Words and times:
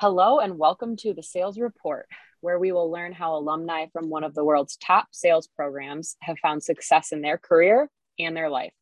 Hello, 0.00 0.38
and 0.38 0.56
welcome 0.56 0.96
to 0.96 1.12
the 1.12 1.22
Sales 1.22 1.58
Report, 1.58 2.06
where 2.40 2.58
we 2.58 2.72
will 2.72 2.90
learn 2.90 3.12
how 3.12 3.36
alumni 3.36 3.84
from 3.92 4.08
one 4.08 4.24
of 4.24 4.34
the 4.34 4.42
world's 4.42 4.78
top 4.78 5.08
sales 5.10 5.46
programs 5.46 6.16
have 6.22 6.38
found 6.38 6.62
success 6.62 7.12
in 7.12 7.20
their 7.20 7.36
career 7.36 7.90
and 8.18 8.34
their 8.34 8.48
life. 8.48 8.72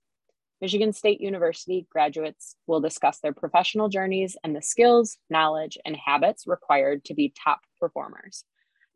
Michigan 0.60 0.92
State 0.92 1.20
University 1.20 1.88
graduates 1.90 2.54
will 2.68 2.78
discuss 2.78 3.18
their 3.18 3.32
professional 3.32 3.88
journeys 3.88 4.36
and 4.44 4.54
the 4.54 4.62
skills, 4.62 5.18
knowledge, 5.28 5.76
and 5.84 5.96
habits 5.96 6.46
required 6.46 7.04
to 7.06 7.14
be 7.14 7.34
top 7.36 7.62
performers. 7.80 8.44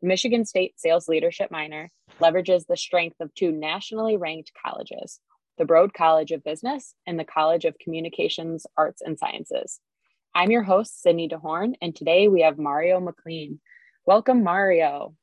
Michigan 0.01 0.45
State 0.45 0.79
Sales 0.79 1.09
Leadership 1.09 1.51
Minor 1.51 1.91
leverages 2.21 2.65
the 2.65 2.77
strength 2.77 3.17
of 3.19 3.35
two 3.35 3.51
nationally 3.51 4.15
ranked 4.15 4.53
colleges, 4.65 5.19
the 5.57 5.65
Broad 5.65 5.93
College 5.93 6.31
of 6.31 6.41
Business 6.41 6.95
and 7.05 7.19
the 7.19 7.25
College 7.25 7.65
of 7.65 7.77
Communications, 7.79 8.65
Arts, 8.77 9.01
and 9.01 9.19
Sciences. 9.19 9.81
I'm 10.35 10.49
your 10.49 10.63
host, 10.63 11.03
Sydney 11.03 11.29
DeHorn, 11.29 11.75
and 11.79 11.95
today 11.95 12.27
we 12.27 12.41
have 12.41 12.57
Mario 12.57 12.99
McLean. 12.99 13.59
Welcome, 14.07 14.43
Mario. 14.43 15.13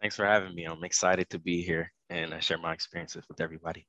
Thanks 0.00 0.14
for 0.14 0.24
having 0.24 0.54
me. 0.54 0.66
I'm 0.66 0.84
excited 0.84 1.28
to 1.30 1.40
be 1.40 1.62
here 1.62 1.92
and 2.10 2.32
uh, 2.32 2.38
share 2.38 2.56
my 2.56 2.72
experiences 2.72 3.24
with 3.28 3.40
everybody. 3.40 3.88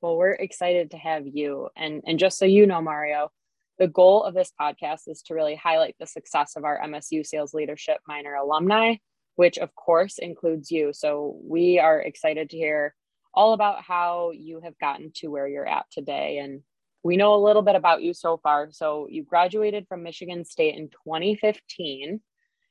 Well, 0.00 0.16
we're 0.16 0.30
excited 0.30 0.92
to 0.92 0.96
have 0.96 1.26
you. 1.26 1.70
And, 1.76 2.02
and 2.06 2.20
just 2.20 2.38
so 2.38 2.44
you 2.44 2.68
know, 2.68 2.80
Mario, 2.80 3.32
the 3.80 3.88
goal 3.88 4.22
of 4.22 4.32
this 4.32 4.52
podcast 4.60 5.08
is 5.08 5.22
to 5.22 5.34
really 5.34 5.56
highlight 5.56 5.96
the 5.98 6.06
success 6.06 6.54
of 6.54 6.62
our 6.62 6.80
MSU 6.80 7.26
Sales 7.26 7.52
Leadership 7.52 7.98
Minor 8.06 8.36
alumni, 8.36 8.94
which 9.34 9.58
of 9.58 9.74
course 9.74 10.18
includes 10.18 10.70
you. 10.70 10.92
So 10.92 11.36
we 11.42 11.80
are 11.80 12.00
excited 12.00 12.50
to 12.50 12.56
hear 12.56 12.94
all 13.34 13.54
about 13.54 13.82
how 13.82 14.30
you 14.30 14.60
have 14.62 14.78
gotten 14.78 15.10
to 15.16 15.28
where 15.28 15.48
you're 15.48 15.66
at 15.66 15.86
today 15.90 16.38
and 16.38 16.62
we 17.08 17.16
know 17.16 17.34
a 17.34 17.42
little 17.42 17.62
bit 17.62 17.74
about 17.74 18.02
you 18.02 18.12
so 18.12 18.36
far. 18.36 18.68
So 18.70 19.08
you 19.10 19.24
graduated 19.24 19.86
from 19.88 20.02
Michigan 20.02 20.44
State 20.44 20.74
in 20.76 20.90
2015. 20.90 22.20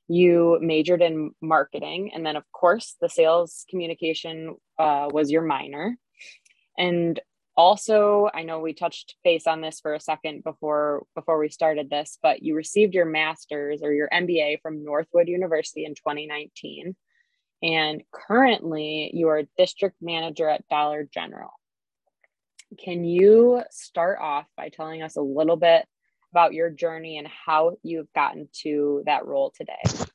You 0.08 0.60
majored 0.62 1.02
in 1.02 1.32
marketing, 1.42 2.12
and 2.14 2.24
then 2.24 2.36
of 2.36 2.44
course 2.52 2.96
the 3.02 3.10
sales 3.10 3.66
communication 3.68 4.56
uh, 4.78 5.10
was 5.12 5.32
your 5.32 5.42
minor. 5.42 5.98
And 6.78 7.20
also, 7.56 8.30
I 8.32 8.44
know 8.44 8.60
we 8.60 8.74
touched 8.74 9.16
base 9.24 9.48
on 9.48 9.62
this 9.62 9.80
for 9.80 9.96
a 9.96 10.00
second 10.00 10.44
before 10.44 11.08
before 11.16 11.40
we 11.40 11.50
started 11.50 11.90
this, 11.90 12.20
but 12.22 12.44
you 12.44 12.56
received 12.56 12.94
your 12.94 13.06
master's 13.06 13.82
or 13.82 13.92
your 13.92 14.08
MBA 14.14 14.62
from 14.62 14.86
Northwood 14.86 15.28
University 15.28 15.84
in 15.84 15.96
2019. 15.96 16.96
And 17.64 18.04
currently, 18.14 19.10
you 19.16 19.30
are 19.30 19.50
district 19.58 19.96
manager 20.00 20.48
at 20.48 20.68
Dollar 20.70 21.10
General. 21.12 21.57
Can 22.78 23.06
you 23.06 23.64
start 23.72 24.20
off 24.22 24.46
by 24.58 24.70
telling 24.70 25.02
us 25.02 25.16
a 25.16 25.22
little 25.22 25.56
bit 25.56 25.86
about 26.32 26.54
your 26.54 26.70
journey 26.70 27.18
and 27.18 27.28
how 27.28 27.78
you've 27.84 28.12
gotten 28.14 28.50
to 28.64 29.04
that 29.06 29.26
role 29.26 29.54
today? 29.56 30.06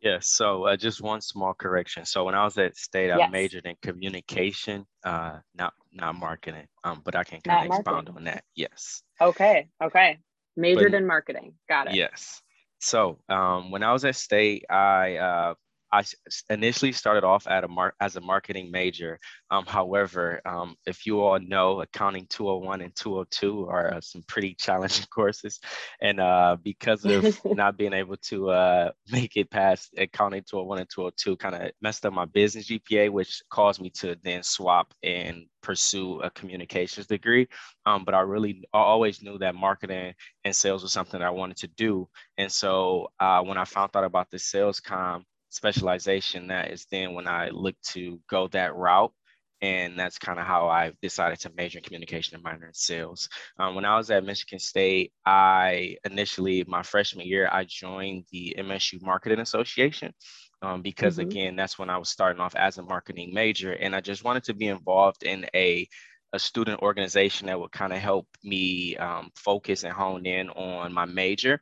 Yeah, 0.00 0.18
so 0.20 0.64
uh, 0.64 0.76
just 0.76 1.00
one 1.00 1.20
small 1.20 1.54
correction. 1.54 2.04
So 2.04 2.24
when 2.24 2.34
I 2.36 2.44
was 2.44 2.56
at 2.56 2.76
state, 2.76 3.10
I 3.10 3.28
majored 3.28 3.66
in 3.66 3.74
communication, 3.82 4.86
uh, 5.02 5.38
not 5.56 5.72
not 5.92 6.14
marketing. 6.14 6.66
Um, 6.84 7.02
but 7.04 7.16
I 7.16 7.24
can 7.24 7.40
kind 7.40 7.68
of 7.68 7.78
expound 7.78 8.08
on 8.08 8.24
that. 8.24 8.44
Yes. 8.54 9.02
Okay. 9.20 9.68
Okay. 9.82 10.18
Majored 10.56 10.92
but, 10.92 10.98
in 10.98 11.06
marketing. 11.06 11.54
Got 11.68 11.88
it. 11.88 11.94
Yes. 11.94 12.40
So 12.78 13.18
um, 13.28 13.72
when 13.72 13.82
I 13.82 13.92
was 13.92 14.04
at 14.04 14.14
state, 14.14 14.64
I 14.70 15.16
uh, 15.16 15.54
I 15.92 16.04
initially 16.50 16.92
started 16.92 17.24
off 17.24 17.46
at 17.46 17.64
a 17.64 17.68
mar- 17.68 17.94
as 18.00 18.16
a 18.16 18.20
marketing 18.20 18.70
major. 18.70 19.18
Um, 19.50 19.64
however, 19.66 20.40
um, 20.44 20.76
if 20.86 21.06
you 21.06 21.20
all 21.20 21.38
know, 21.38 21.80
accounting 21.80 22.26
201 22.28 22.82
and 22.82 22.94
202 22.94 23.68
are 23.68 23.94
uh, 23.94 24.00
some 24.00 24.22
pretty 24.26 24.54
challenging 24.58 25.06
courses, 25.06 25.60
and 26.00 26.20
uh, 26.20 26.56
because 26.62 27.04
of 27.04 27.40
not 27.44 27.78
being 27.78 27.92
able 27.92 28.16
to 28.16 28.50
uh, 28.50 28.90
make 29.10 29.36
it 29.36 29.50
past 29.50 29.94
accounting 29.96 30.42
201 30.42 30.80
and 30.80 30.90
202, 30.90 31.36
kind 31.36 31.54
of 31.54 31.70
messed 31.80 32.04
up 32.04 32.12
my 32.12 32.26
business 32.26 32.68
GPA, 32.68 33.10
which 33.10 33.42
caused 33.50 33.80
me 33.80 33.90
to 33.90 34.16
then 34.22 34.42
swap 34.42 34.92
and 35.02 35.46
pursue 35.62 36.20
a 36.20 36.30
communications 36.30 37.06
degree. 37.06 37.48
Um, 37.86 38.04
but 38.04 38.14
I 38.14 38.20
really 38.20 38.62
I 38.72 38.78
always 38.78 39.22
knew 39.22 39.38
that 39.38 39.54
marketing 39.54 40.14
and 40.44 40.54
sales 40.54 40.82
was 40.82 40.92
something 40.92 41.22
I 41.22 41.30
wanted 41.30 41.56
to 41.58 41.68
do, 41.68 42.08
and 42.36 42.52
so 42.52 43.08
uh, 43.20 43.40
when 43.42 43.56
I 43.56 43.64
found 43.64 43.90
out 43.94 44.04
about 44.04 44.30
the 44.30 44.38
sales 44.38 44.80
com 44.80 45.24
specialization 45.50 46.48
that 46.48 46.70
is 46.70 46.86
then 46.90 47.14
when 47.14 47.28
I 47.28 47.50
look 47.50 47.76
to 47.90 48.20
go 48.28 48.48
that 48.48 48.74
route. 48.74 49.12
And 49.60 49.98
that's 49.98 50.18
kind 50.18 50.38
of 50.38 50.46
how 50.46 50.68
I 50.68 50.92
decided 51.02 51.40
to 51.40 51.50
major 51.56 51.78
in 51.78 51.84
communication 51.84 52.36
and 52.36 52.44
minor 52.44 52.66
in 52.66 52.74
sales. 52.74 53.28
Um, 53.58 53.74
when 53.74 53.84
I 53.84 53.96
was 53.96 54.08
at 54.08 54.24
Michigan 54.24 54.60
State, 54.60 55.12
I 55.26 55.96
initially, 56.04 56.64
my 56.68 56.84
freshman 56.84 57.26
year, 57.26 57.48
I 57.50 57.64
joined 57.64 58.26
the 58.30 58.54
MSU 58.56 59.02
Marketing 59.02 59.40
Association. 59.40 60.14
Um, 60.60 60.82
because 60.82 61.18
mm-hmm. 61.18 61.28
again, 61.28 61.56
that's 61.56 61.78
when 61.78 61.90
I 61.90 61.98
was 61.98 62.08
starting 62.08 62.40
off 62.40 62.56
as 62.56 62.78
a 62.78 62.82
marketing 62.82 63.32
major, 63.32 63.72
and 63.72 63.94
I 63.94 64.00
just 64.00 64.24
wanted 64.24 64.44
to 64.44 64.54
be 64.54 64.66
involved 64.66 65.22
in 65.22 65.46
a 65.54 65.88
a 66.32 66.38
student 66.38 66.82
organization 66.82 67.46
that 67.46 67.58
would 67.58 67.72
kind 67.72 67.92
of 67.92 67.98
help 67.98 68.26
me 68.42 68.96
um, 68.96 69.30
focus 69.34 69.84
and 69.84 69.92
hone 69.92 70.26
in 70.26 70.50
on 70.50 70.92
my 70.92 71.06
major. 71.06 71.60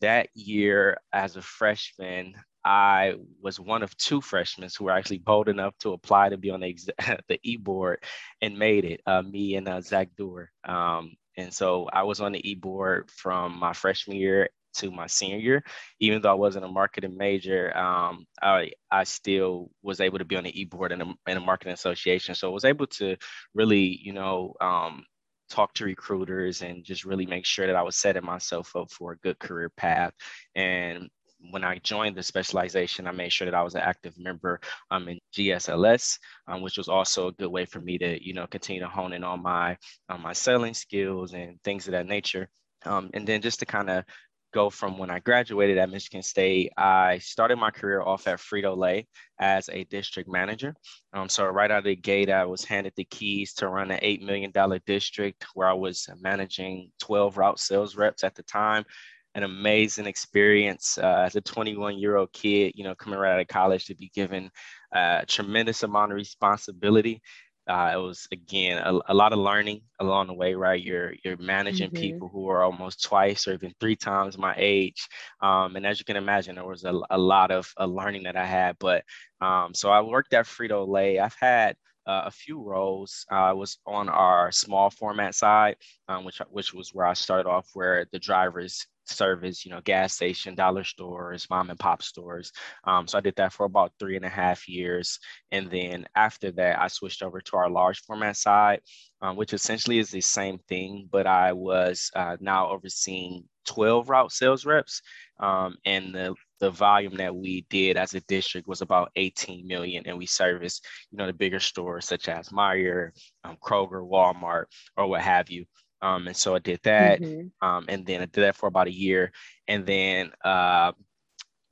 That 0.00 0.28
year, 0.34 0.98
as 1.12 1.36
a 1.36 1.42
freshman, 1.42 2.34
I 2.64 3.14
was 3.42 3.60
one 3.60 3.82
of 3.82 3.96
two 3.96 4.20
freshmen 4.20 4.68
who 4.76 4.84
were 4.84 4.90
actually 4.90 5.18
bold 5.18 5.48
enough 5.48 5.76
to 5.80 5.92
apply 5.92 6.30
to 6.30 6.38
be 6.38 6.50
on 6.50 6.60
the, 6.60 6.68
ex- 6.68 6.88
the 7.28 7.38
e-board 7.42 8.02
and 8.40 8.58
made 8.58 8.84
it, 8.84 9.00
uh, 9.06 9.22
me 9.22 9.56
and 9.56 9.68
uh, 9.68 9.80
Zach 9.80 10.08
Dewar. 10.16 10.50
Um, 10.64 11.14
and 11.36 11.52
so 11.52 11.88
I 11.92 12.04
was 12.04 12.20
on 12.20 12.32
the 12.32 12.48
e-board 12.50 13.10
from 13.10 13.58
my 13.58 13.72
freshman 13.72 14.16
year 14.16 14.48
to 14.74 14.90
my 14.90 15.06
senior 15.06 15.38
year. 15.38 15.64
Even 16.00 16.22
though 16.22 16.30
I 16.30 16.34
wasn't 16.34 16.64
a 16.64 16.68
marketing 16.68 17.16
major, 17.16 17.76
um, 17.76 18.26
I, 18.42 18.72
I 18.90 19.04
still 19.04 19.70
was 19.82 20.00
able 20.00 20.18
to 20.18 20.24
be 20.24 20.36
on 20.36 20.44
the 20.44 20.60
e-board 20.60 20.92
in 20.92 21.02
a, 21.02 21.06
in 21.28 21.36
a 21.36 21.40
marketing 21.40 21.74
association. 21.74 22.34
So 22.34 22.48
I 22.48 22.54
was 22.54 22.64
able 22.64 22.86
to 22.86 23.16
really, 23.54 24.00
you 24.02 24.12
know, 24.12 24.54
um, 24.60 25.04
talk 25.50 25.74
to 25.74 25.84
recruiters 25.84 26.62
and 26.62 26.84
just 26.84 27.04
really 27.04 27.26
make 27.26 27.44
sure 27.44 27.66
that 27.66 27.76
I 27.76 27.82
was 27.82 27.96
setting 27.96 28.24
myself 28.24 28.74
up 28.74 28.90
for 28.90 29.12
a 29.12 29.18
good 29.18 29.38
career 29.38 29.70
path. 29.70 30.12
And 30.54 31.08
when 31.50 31.64
I 31.64 31.78
joined 31.78 32.16
the 32.16 32.22
specialization, 32.22 33.06
I 33.06 33.12
made 33.12 33.32
sure 33.32 33.44
that 33.44 33.54
I 33.54 33.62
was 33.62 33.74
an 33.74 33.82
active 33.82 34.18
member 34.18 34.60
um, 34.90 35.08
in 35.08 35.18
GSLS, 35.34 36.18
um, 36.48 36.62
which 36.62 36.78
was 36.78 36.88
also 36.88 37.28
a 37.28 37.32
good 37.32 37.48
way 37.50 37.64
for 37.64 37.80
me 37.80 37.98
to, 37.98 38.24
you 38.24 38.34
know, 38.34 38.46
continue 38.46 38.82
to 38.82 38.88
hone 38.88 39.12
in 39.12 39.24
on 39.24 39.42
my 39.42 39.76
my 40.20 40.32
selling 40.32 40.74
skills 40.74 41.34
and 41.34 41.60
things 41.62 41.86
of 41.86 41.92
that 41.92 42.06
nature. 42.06 42.48
Um, 42.84 43.10
and 43.14 43.26
then 43.26 43.40
just 43.40 43.60
to 43.60 43.66
kind 43.66 43.90
of 43.90 44.04
go 44.52 44.70
from 44.70 44.98
when 44.98 45.10
I 45.10 45.18
graduated 45.18 45.78
at 45.78 45.90
Michigan 45.90 46.22
State, 46.22 46.72
I 46.76 47.18
started 47.18 47.56
my 47.56 47.70
career 47.70 48.00
off 48.00 48.28
at 48.28 48.38
Frito 48.38 48.76
Lay 48.76 49.08
as 49.40 49.68
a 49.68 49.84
district 49.84 50.30
manager. 50.30 50.74
Um, 51.12 51.28
so 51.28 51.44
right 51.46 51.70
out 51.70 51.78
of 51.78 51.84
the 51.84 51.96
gate, 51.96 52.30
I 52.30 52.44
was 52.44 52.64
handed 52.64 52.92
the 52.96 53.04
keys 53.04 53.52
to 53.54 53.68
run 53.68 53.90
an 53.90 53.98
$8 54.00 54.22
million 54.22 54.52
district 54.86 55.44
where 55.54 55.68
I 55.68 55.72
was 55.72 56.08
managing 56.20 56.92
12 57.00 57.36
route 57.36 57.58
sales 57.58 57.96
reps 57.96 58.22
at 58.22 58.36
the 58.36 58.44
time 58.44 58.84
an 59.34 59.42
amazing 59.42 60.06
experience 60.06 60.98
uh, 60.98 61.24
as 61.26 61.36
a 61.36 61.40
21 61.40 61.98
year 61.98 62.16
old 62.16 62.32
kid, 62.32 62.72
you 62.76 62.84
know, 62.84 62.94
coming 62.94 63.18
right 63.18 63.34
out 63.34 63.40
of 63.40 63.48
college 63.48 63.86
to 63.86 63.94
be 63.94 64.10
given 64.14 64.50
uh, 64.94 65.20
a 65.22 65.26
tremendous 65.26 65.82
amount 65.82 66.12
of 66.12 66.16
responsibility. 66.16 67.20
Uh, 67.66 67.92
it 67.94 67.96
was 67.96 68.28
again 68.30 68.76
a, 68.78 68.92
a, 69.08 69.14
lot 69.14 69.32
of 69.32 69.38
learning 69.38 69.80
along 69.98 70.26
the 70.26 70.34
way, 70.34 70.54
right? 70.54 70.82
You're 70.82 71.14
you're 71.24 71.38
managing 71.38 71.88
mm-hmm. 71.90 72.02
people 72.02 72.28
who 72.28 72.50
are 72.50 72.62
almost 72.62 73.02
twice 73.02 73.48
or 73.48 73.54
even 73.54 73.72
three 73.80 73.96
times 73.96 74.36
my 74.36 74.54
age, 74.58 75.08
um, 75.40 75.74
and 75.74 75.86
as 75.86 75.98
you 75.98 76.04
can 76.04 76.18
imagine, 76.18 76.56
there 76.56 76.66
was 76.66 76.84
a, 76.84 76.92
a 77.08 77.16
lot 77.16 77.50
of 77.50 77.72
uh, 77.80 77.86
learning 77.86 78.24
that 78.24 78.36
I 78.36 78.44
had. 78.44 78.76
But 78.78 79.04
um, 79.40 79.72
so 79.72 79.88
I 79.88 80.02
worked 80.02 80.34
at 80.34 80.44
Frito 80.44 80.86
Lay. 80.86 81.18
I've 81.18 81.36
had 81.40 81.76
uh, 82.06 82.24
a 82.26 82.30
few 82.30 82.62
roles. 82.62 83.24
Uh, 83.32 83.36
I 83.36 83.52
was 83.52 83.78
on 83.86 84.10
our 84.10 84.52
small 84.52 84.90
format 84.90 85.34
side, 85.34 85.76
um, 86.08 86.24
which 86.24 86.40
which 86.50 86.74
was 86.74 86.92
where 86.92 87.06
I 87.06 87.14
started 87.14 87.48
off, 87.48 87.70
where 87.72 88.06
the 88.12 88.18
drivers 88.18 88.86
service, 89.04 89.64
you 89.64 89.70
know, 89.70 89.80
gas 89.82 90.14
station, 90.14 90.54
dollar 90.54 90.84
stores, 90.84 91.46
mom 91.50 91.70
and 91.70 91.78
pop 91.78 92.02
stores. 92.02 92.52
Um, 92.84 93.06
so 93.06 93.18
I 93.18 93.20
did 93.20 93.36
that 93.36 93.52
for 93.52 93.66
about 93.66 93.92
three 93.98 94.16
and 94.16 94.24
a 94.24 94.28
half 94.28 94.68
years. 94.68 95.18
And 95.50 95.70
then 95.70 96.06
after 96.14 96.50
that, 96.52 96.80
I 96.80 96.88
switched 96.88 97.22
over 97.22 97.40
to 97.40 97.56
our 97.56 97.70
large 97.70 98.00
format 98.02 98.36
side, 98.36 98.80
um, 99.20 99.36
which 99.36 99.52
essentially 99.52 99.98
is 99.98 100.10
the 100.10 100.20
same 100.20 100.58
thing, 100.68 101.08
but 101.10 101.26
I 101.26 101.52
was 101.52 102.10
uh, 102.14 102.36
now 102.40 102.68
overseeing 102.70 103.44
12 103.66 104.08
route 104.08 104.32
sales 104.32 104.64
reps. 104.66 105.02
Um, 105.40 105.76
and 105.84 106.14
the, 106.14 106.34
the 106.60 106.70
volume 106.70 107.16
that 107.16 107.34
we 107.34 107.66
did 107.68 107.96
as 107.96 108.14
a 108.14 108.20
district 108.20 108.68
was 108.68 108.82
about 108.82 109.10
18 109.16 109.66
million. 109.66 110.04
And 110.06 110.16
we 110.16 110.26
serviced, 110.26 110.86
you 111.10 111.18
know, 111.18 111.26
the 111.26 111.32
bigger 111.32 111.60
stores 111.60 112.06
such 112.06 112.28
as 112.28 112.50
Meijer, 112.50 113.10
um, 113.42 113.56
Kroger, 113.62 114.08
Walmart, 114.08 114.66
or 114.96 115.06
what 115.06 115.22
have 115.22 115.50
you. 115.50 115.64
Um, 116.04 116.26
and 116.26 116.36
so 116.36 116.54
I 116.54 116.58
did 116.58 116.80
that. 116.84 117.20
Mm-hmm. 117.20 117.66
Um, 117.66 117.86
and 117.88 118.04
then 118.04 118.20
I 118.20 118.26
did 118.26 118.42
that 118.42 118.56
for 118.56 118.66
about 118.66 118.88
a 118.88 118.92
year. 118.92 119.32
And 119.66 119.86
then 119.86 120.32
uh, 120.44 120.92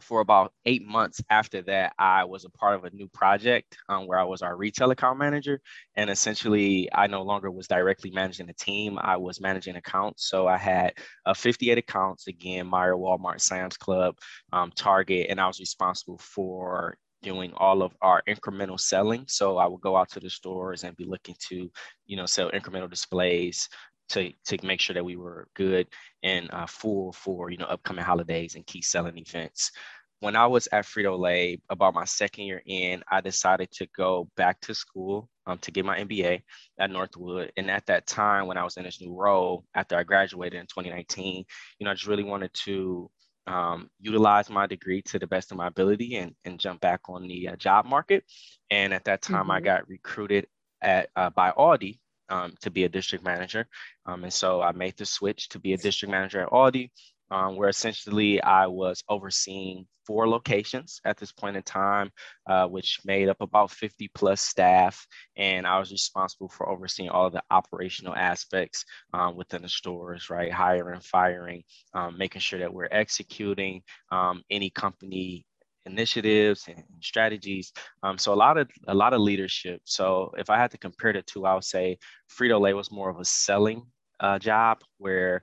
for 0.00 0.20
about 0.20 0.55
eight 0.64 0.87
months 0.87 1.23
after 1.29 1.61
that, 1.62 1.93
I 1.99 2.25
was 2.25 2.46
a 2.46 2.50
part 2.50 2.76
of 2.76 2.84
a 2.84 2.96
new 2.96 3.08
project 3.08 3.76
um, 3.90 4.06
where 4.06 4.19
I 4.19 4.25
was 4.25 4.40
our 4.40 4.56
retail 4.56 4.90
account 4.90 5.19
manager. 5.19 5.61
And 5.96 6.08
essentially, 6.08 6.88
I 6.94 7.08
no 7.08 7.23
longer 7.23 7.50
was 7.50 7.69
directly 7.69 8.11
managing 8.11 8.49
a 8.49 8.55
team, 8.55 8.99
I 8.99 9.19
was 9.19 9.38
managing 9.38 9.76
accounts. 9.76 10.29
So 10.31 10.46
I 10.46 10.56
had 10.56 10.94
uh, 11.26 11.34
58 11.34 11.76
accounts 11.76 12.26
again, 12.26 12.67
Meijer, 12.70 12.99
Walmart, 12.99 13.43
Sam's 13.43 13.76
Club, 13.76 14.17
um, 14.55 14.73
Target, 14.75 15.26
and 15.29 15.38
I 15.38 15.46
was 15.46 15.61
responsible 15.61 16.19
for 16.19 16.96
doing 17.23 17.52
all 17.56 17.82
of 17.82 17.93
our 18.02 18.23
incremental 18.29 18.79
selling. 18.79 19.25
So 19.29 19.56
I 19.56 19.67
would 19.67 19.81
go 19.81 19.96
out 19.96 20.11
to 20.11 20.20
the 20.20 20.29
stores 20.29 20.84
and 20.84 20.96
be 20.96 21.05
looking 21.05 21.37
to, 21.49 21.70
you 22.06 22.17
know, 22.17 22.26
sell 22.26 22.50
incremental 22.50 22.90
displays, 22.90 23.69
to, 24.12 24.32
to 24.47 24.67
make 24.67 24.81
sure 24.81 24.94
that 24.94 25.05
we 25.05 25.17
were 25.17 25.49
good 25.55 25.87
and 26.23 26.50
uh, 26.53 26.67
full 26.67 27.12
for 27.12 27.50
you 27.50 27.59
know 27.59 27.67
upcoming 27.67 28.05
holidays 28.05 28.55
and 28.55 28.67
key 28.67 28.82
selling 28.82 29.19
events. 29.19 29.73
When 30.20 30.37
I 30.37 30.47
was 30.47 30.69
at 30.70 30.85
Frito 30.85 31.19
Lay, 31.19 31.61
about 31.69 31.94
my 31.94 32.05
second 32.05 32.44
year 32.44 32.62
in, 32.64 33.03
I 33.11 33.20
decided 33.20 33.73
to 33.73 33.88
go 33.97 34.29
back 34.37 34.61
to 34.61 34.75
school 34.75 35.29
um, 35.47 35.59
to 35.59 35.73
get 35.73 35.85
my 35.85 35.99
MBA 35.99 36.43
at 36.79 36.91
Northwood. 36.93 37.50
And 37.56 37.69
at 37.69 37.87
that 37.87 38.06
time, 38.06 38.47
when 38.47 38.56
I 38.56 38.62
was 38.62 38.76
in 38.76 38.85
this 38.85 39.00
new 39.00 39.12
role 39.12 39.64
after 39.75 39.97
I 39.97 40.05
graduated 40.05 40.61
in 40.61 40.67
2019, 40.67 41.44
you 41.79 41.85
know, 41.85 41.91
I 41.91 41.94
just 41.94 42.06
really 42.06 42.23
wanted 42.23 42.55
to 42.67 43.11
um, 43.49 43.91
utilize 44.00 44.49
my 44.49 44.69
degree 44.69 45.03
to 45.03 45.19
the 45.19 45.26
best 45.26 45.50
of 45.50 45.56
my 45.56 45.67
ability 45.67 46.15
and, 46.15 46.37
and 46.44 46.61
jump 46.61 46.81
back 46.81 47.00
on 47.08 47.26
the 47.26 47.49
uh, 47.49 47.56
job 47.56 47.87
market. 47.87 48.23
And 48.70 48.94
at 48.94 49.05
that 49.06 49.23
time, 49.23 49.43
mm-hmm. 49.43 49.50
I 49.50 49.61
got 49.61 49.88
recruited 49.88 50.47
at 50.81 51.08
uh, 51.17 51.31
by 51.31 51.50
Aldi 51.50 51.99
um, 52.32 52.55
to 52.62 52.70
be 52.70 52.84
a 52.84 52.88
district 52.88 53.25
manager. 53.25 53.69
Um, 54.06 54.25
and 54.25 54.32
so 54.32 54.62
I 54.62 54.73
made 54.73 54.96
the 54.96 55.05
switch 55.05 55.50
to 55.50 55.61
be 55.61 55.75
a 55.75 55.76
district 55.76 56.11
manager 56.11 56.40
at 56.40 56.49
Aldi, 56.49 56.90
um, 57.31 57.56
where 57.56 57.69
essentially 57.69 58.43
I 58.43 58.67
was 58.67 59.05
overseeing 59.08 59.87
four 60.06 60.29
locations 60.29 61.00
at 61.05 61.19
this 61.19 61.31
point 61.31 61.56
in 61.56 61.62
time, 61.62 62.11
uh, 62.49 62.67
which 62.67 63.00
made 63.05 63.29
up 63.29 63.40
about 63.40 63.70
50 63.70 64.11
plus 64.14 64.40
staff. 64.40 65.06
And 65.37 65.67
I 65.67 65.79
was 65.79 65.93
responsible 65.93 66.49
for 66.49 66.69
overseeing 66.69 67.11
all 67.11 67.31
the 67.31 67.43
operational 67.50 68.14
aspects 68.17 68.84
um, 69.12 69.37
within 69.37 69.62
the 69.62 69.69
stores, 69.69 70.31
right? 70.31 70.50
Hiring, 70.50 71.00
firing, 71.00 71.62
um, 71.94 72.17
making 72.17 72.40
sure 72.40 72.58
that 72.61 72.73
we're 72.73 72.88
executing 72.90 73.82
um, 74.11 74.43
any 74.50 74.70
company 74.70 75.44
initiatives 75.87 76.64
and 76.69 76.82
strategies. 77.00 77.73
Um, 78.02 78.19
so 78.19 78.32
a 78.32 78.37
lot 78.37 78.58
of 78.58 78.70
a 78.88 78.94
lot 78.94 79.12
of 79.12 79.20
leadership. 79.20 79.81
So 79.84 80.32
if 80.38 80.50
I 80.50 80.56
had 80.56 80.70
to 80.73 80.79
compare 80.79 81.12
the 81.12 81.23
two, 81.23 81.46
I 81.46 81.55
would 81.55 81.64
say 81.64 81.99
Frito 82.31 82.61
Lay 82.61 82.75
was 82.75 82.90
more 82.90 83.11
of 83.11 83.19
a 83.19 83.25
selling 83.25 83.82
uh, 84.20 84.38
job, 84.38 84.79
where 84.99 85.43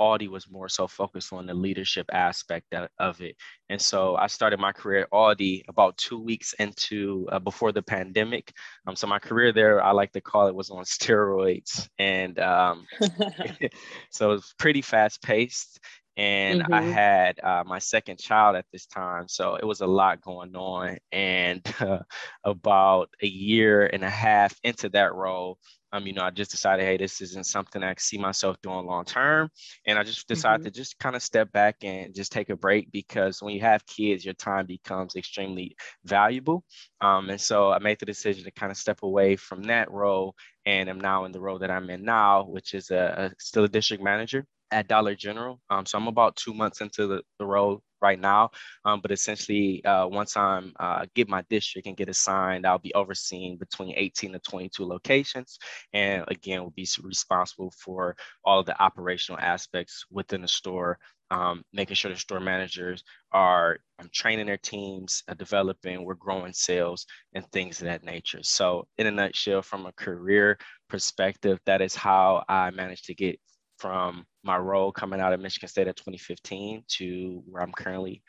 Aldi 0.00 0.28
was 0.28 0.50
more 0.50 0.68
so 0.68 0.86
focused 0.86 1.32
on 1.32 1.46
the 1.46 1.54
leadership 1.54 2.06
aspect 2.12 2.74
of 2.98 3.20
it. 3.20 3.36
And 3.70 3.80
so 3.80 4.16
I 4.16 4.26
started 4.26 4.58
my 4.58 4.72
career 4.72 5.02
at 5.02 5.10
Aldi 5.10 5.62
about 5.68 5.96
two 5.96 6.18
weeks 6.18 6.52
into 6.58 7.28
uh, 7.30 7.38
before 7.38 7.72
the 7.72 7.82
pandemic. 7.82 8.52
Um, 8.86 8.96
so 8.96 9.06
my 9.06 9.18
career 9.18 9.52
there, 9.52 9.82
I 9.82 9.92
like 9.92 10.12
to 10.12 10.20
call 10.20 10.48
it, 10.48 10.54
was 10.54 10.70
on 10.70 10.84
steroids, 10.96 11.88
and 11.98 12.38
um, 12.38 12.86
so 14.10 14.30
it 14.30 14.34
was 14.34 14.54
pretty 14.58 14.82
fast 14.82 15.22
paced 15.22 15.80
and 16.16 16.62
mm-hmm. 16.62 16.72
I 16.72 16.82
had 16.82 17.40
uh, 17.42 17.64
my 17.66 17.78
second 17.78 18.18
child 18.18 18.56
at 18.56 18.66
this 18.72 18.86
time, 18.86 19.26
so 19.28 19.56
it 19.56 19.64
was 19.64 19.80
a 19.80 19.86
lot 19.86 20.20
going 20.20 20.54
on. 20.54 20.98
And 21.10 21.62
uh, 21.80 22.00
about 22.44 23.10
a 23.22 23.26
year 23.26 23.86
and 23.86 24.04
a 24.04 24.10
half 24.10 24.54
into 24.62 24.88
that 24.90 25.14
role, 25.14 25.58
um, 25.92 26.06
you 26.06 26.12
know, 26.12 26.22
I 26.22 26.30
just 26.30 26.50
decided, 26.50 26.84
hey, 26.84 26.96
this 26.96 27.20
isn't 27.20 27.46
something 27.46 27.82
I 27.82 27.94
see 27.98 28.18
myself 28.18 28.56
doing 28.62 28.84
long 28.84 29.04
term, 29.04 29.48
and 29.86 29.98
I 29.98 30.02
just 30.02 30.26
decided 30.26 30.62
mm-hmm. 30.62 30.72
to 30.72 30.78
just 30.78 30.98
kind 30.98 31.14
of 31.14 31.22
step 31.22 31.52
back 31.52 31.76
and 31.82 32.14
just 32.14 32.32
take 32.32 32.48
a 32.48 32.56
break 32.56 32.90
because 32.90 33.40
when 33.40 33.54
you 33.54 33.60
have 33.60 33.86
kids, 33.86 34.24
your 34.24 34.34
time 34.34 34.66
becomes 34.66 35.14
extremely 35.14 35.76
valuable. 36.04 36.64
Um, 37.00 37.30
and 37.30 37.40
so 37.40 37.70
I 37.70 37.78
made 37.78 38.00
the 38.00 38.06
decision 38.06 38.44
to 38.44 38.50
kind 38.50 38.72
of 38.72 38.78
step 38.78 39.02
away 39.02 39.36
from 39.36 39.62
that 39.64 39.90
role, 39.90 40.34
and 40.66 40.88
am 40.88 41.00
now 41.00 41.26
in 41.26 41.32
the 41.32 41.40
role 41.40 41.60
that 41.60 41.70
I'm 41.70 41.88
in 41.90 42.04
now, 42.04 42.44
which 42.44 42.74
is 42.74 42.90
a, 42.90 43.30
a 43.30 43.34
still 43.38 43.64
a 43.64 43.68
district 43.68 44.02
manager 44.02 44.46
at 44.70 44.88
Dollar 44.88 45.14
General. 45.14 45.60
Um, 45.70 45.86
so 45.86 45.98
I'm 45.98 46.08
about 46.08 46.36
two 46.36 46.54
months 46.54 46.80
into 46.80 47.06
the, 47.06 47.22
the 47.38 47.46
role 47.46 47.82
right 48.04 48.20
now. 48.20 48.50
Um, 48.84 49.00
but 49.00 49.10
essentially, 49.10 49.82
uh, 49.84 50.06
once 50.06 50.36
I'm 50.36 50.74
uh, 50.78 51.06
get 51.14 51.26
my 51.28 51.42
district 51.48 51.86
and 51.86 51.96
get 51.96 52.10
assigned, 52.10 52.66
I'll 52.66 52.78
be 52.78 52.94
overseeing 52.94 53.56
between 53.56 53.94
18 53.96 54.32
to 54.32 54.38
22 54.40 54.84
locations, 54.84 55.58
and 55.94 56.24
again, 56.28 56.62
will 56.62 56.70
be 56.70 56.86
responsible 57.02 57.72
for 57.82 58.14
all 58.44 58.60
of 58.60 58.66
the 58.66 58.80
operational 58.80 59.40
aspects 59.40 60.04
within 60.10 60.42
the 60.42 60.48
store. 60.48 60.98
Um, 61.30 61.64
making 61.72 61.96
sure 61.96 62.12
the 62.12 62.18
store 62.18 62.38
managers 62.38 63.02
are 63.32 63.78
um, 63.98 64.10
training 64.12 64.46
their 64.46 64.58
teams, 64.58 65.22
uh, 65.26 65.34
developing, 65.34 66.04
we're 66.04 66.14
growing 66.14 66.52
sales 66.52 67.06
and 67.32 67.50
things 67.50 67.80
of 67.80 67.86
that 67.86 68.04
nature. 68.04 68.42
So, 68.42 68.86
in 68.98 69.06
a 69.06 69.10
nutshell, 69.10 69.62
from 69.62 69.86
a 69.86 69.92
career 69.92 70.58
perspective, 70.90 71.58
that 71.64 71.80
is 71.80 71.94
how 71.94 72.44
I 72.48 72.70
managed 72.70 73.06
to 73.06 73.14
get 73.14 73.40
from 73.78 74.26
my 74.42 74.56
role 74.56 74.92
coming 74.92 75.20
out 75.20 75.32
of 75.32 75.40
Michigan 75.40 75.68
State 75.68 75.88
in 75.88 75.94
2015 75.94 76.84
to 76.86 77.42
where 77.46 77.62
I'm 77.62 77.72
currently 77.72 78.22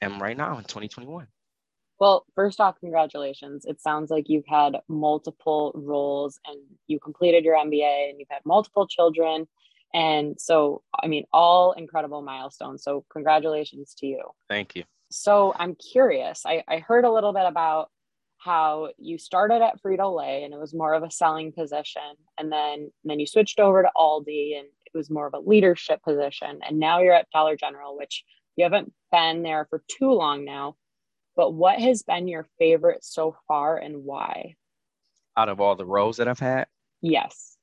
am 0.00 0.20
right 0.20 0.36
now 0.36 0.58
in 0.58 0.64
2021. 0.64 1.26
Well, 1.98 2.26
first 2.34 2.60
off, 2.60 2.80
congratulations. 2.80 3.64
It 3.64 3.80
sounds 3.80 4.10
like 4.10 4.24
you've 4.28 4.46
had 4.48 4.76
multiple 4.88 5.72
roles 5.74 6.40
and 6.46 6.58
you 6.88 6.98
completed 6.98 7.44
your 7.44 7.56
MBA 7.56 8.10
and 8.10 8.18
you've 8.18 8.28
had 8.28 8.42
multiple 8.44 8.88
children. 8.88 9.46
And 9.94 10.40
so, 10.40 10.82
I 11.00 11.06
mean, 11.06 11.24
all 11.32 11.72
incredible 11.72 12.22
milestones. 12.22 12.82
So, 12.82 13.04
congratulations 13.12 13.94
to 13.98 14.06
you. 14.06 14.22
Thank 14.48 14.74
you. 14.74 14.84
So, 15.10 15.54
I'm 15.56 15.76
curious. 15.76 16.42
I, 16.44 16.64
I 16.66 16.78
heard 16.78 17.04
a 17.04 17.12
little 17.12 17.32
bit 17.32 17.46
about 17.46 17.90
how 18.38 18.88
you 18.98 19.18
started 19.18 19.62
at 19.62 19.80
Frito 19.80 20.16
Lay 20.16 20.42
and 20.42 20.52
it 20.52 20.58
was 20.58 20.74
more 20.74 20.94
of 20.94 21.04
a 21.04 21.10
selling 21.10 21.52
position, 21.52 22.02
and 22.36 22.50
then 22.50 22.78
and 22.80 22.90
then 23.04 23.20
you 23.20 23.26
switched 23.26 23.60
over 23.60 23.82
to 23.82 23.90
Aldi 23.96 24.58
and 24.58 24.66
it 24.92 24.98
was 24.98 25.10
more 25.10 25.26
of 25.26 25.34
a 25.34 25.38
leadership 25.38 26.02
position. 26.02 26.60
And 26.66 26.78
now 26.78 27.00
you're 27.00 27.14
at 27.14 27.30
Dollar 27.32 27.56
General, 27.56 27.96
which 27.96 28.24
you 28.56 28.64
haven't 28.64 28.92
been 29.10 29.42
there 29.42 29.66
for 29.70 29.82
too 29.88 30.12
long 30.12 30.44
now. 30.44 30.76
But 31.34 31.52
what 31.52 31.78
has 31.78 32.02
been 32.02 32.28
your 32.28 32.46
favorite 32.58 33.04
so 33.04 33.36
far 33.48 33.78
and 33.78 34.04
why? 34.04 34.56
Out 35.36 35.48
of 35.48 35.60
all 35.60 35.76
the 35.76 35.86
roles 35.86 36.18
that 36.18 36.28
I've 36.28 36.38
had? 36.38 36.66
Yes. 37.00 37.56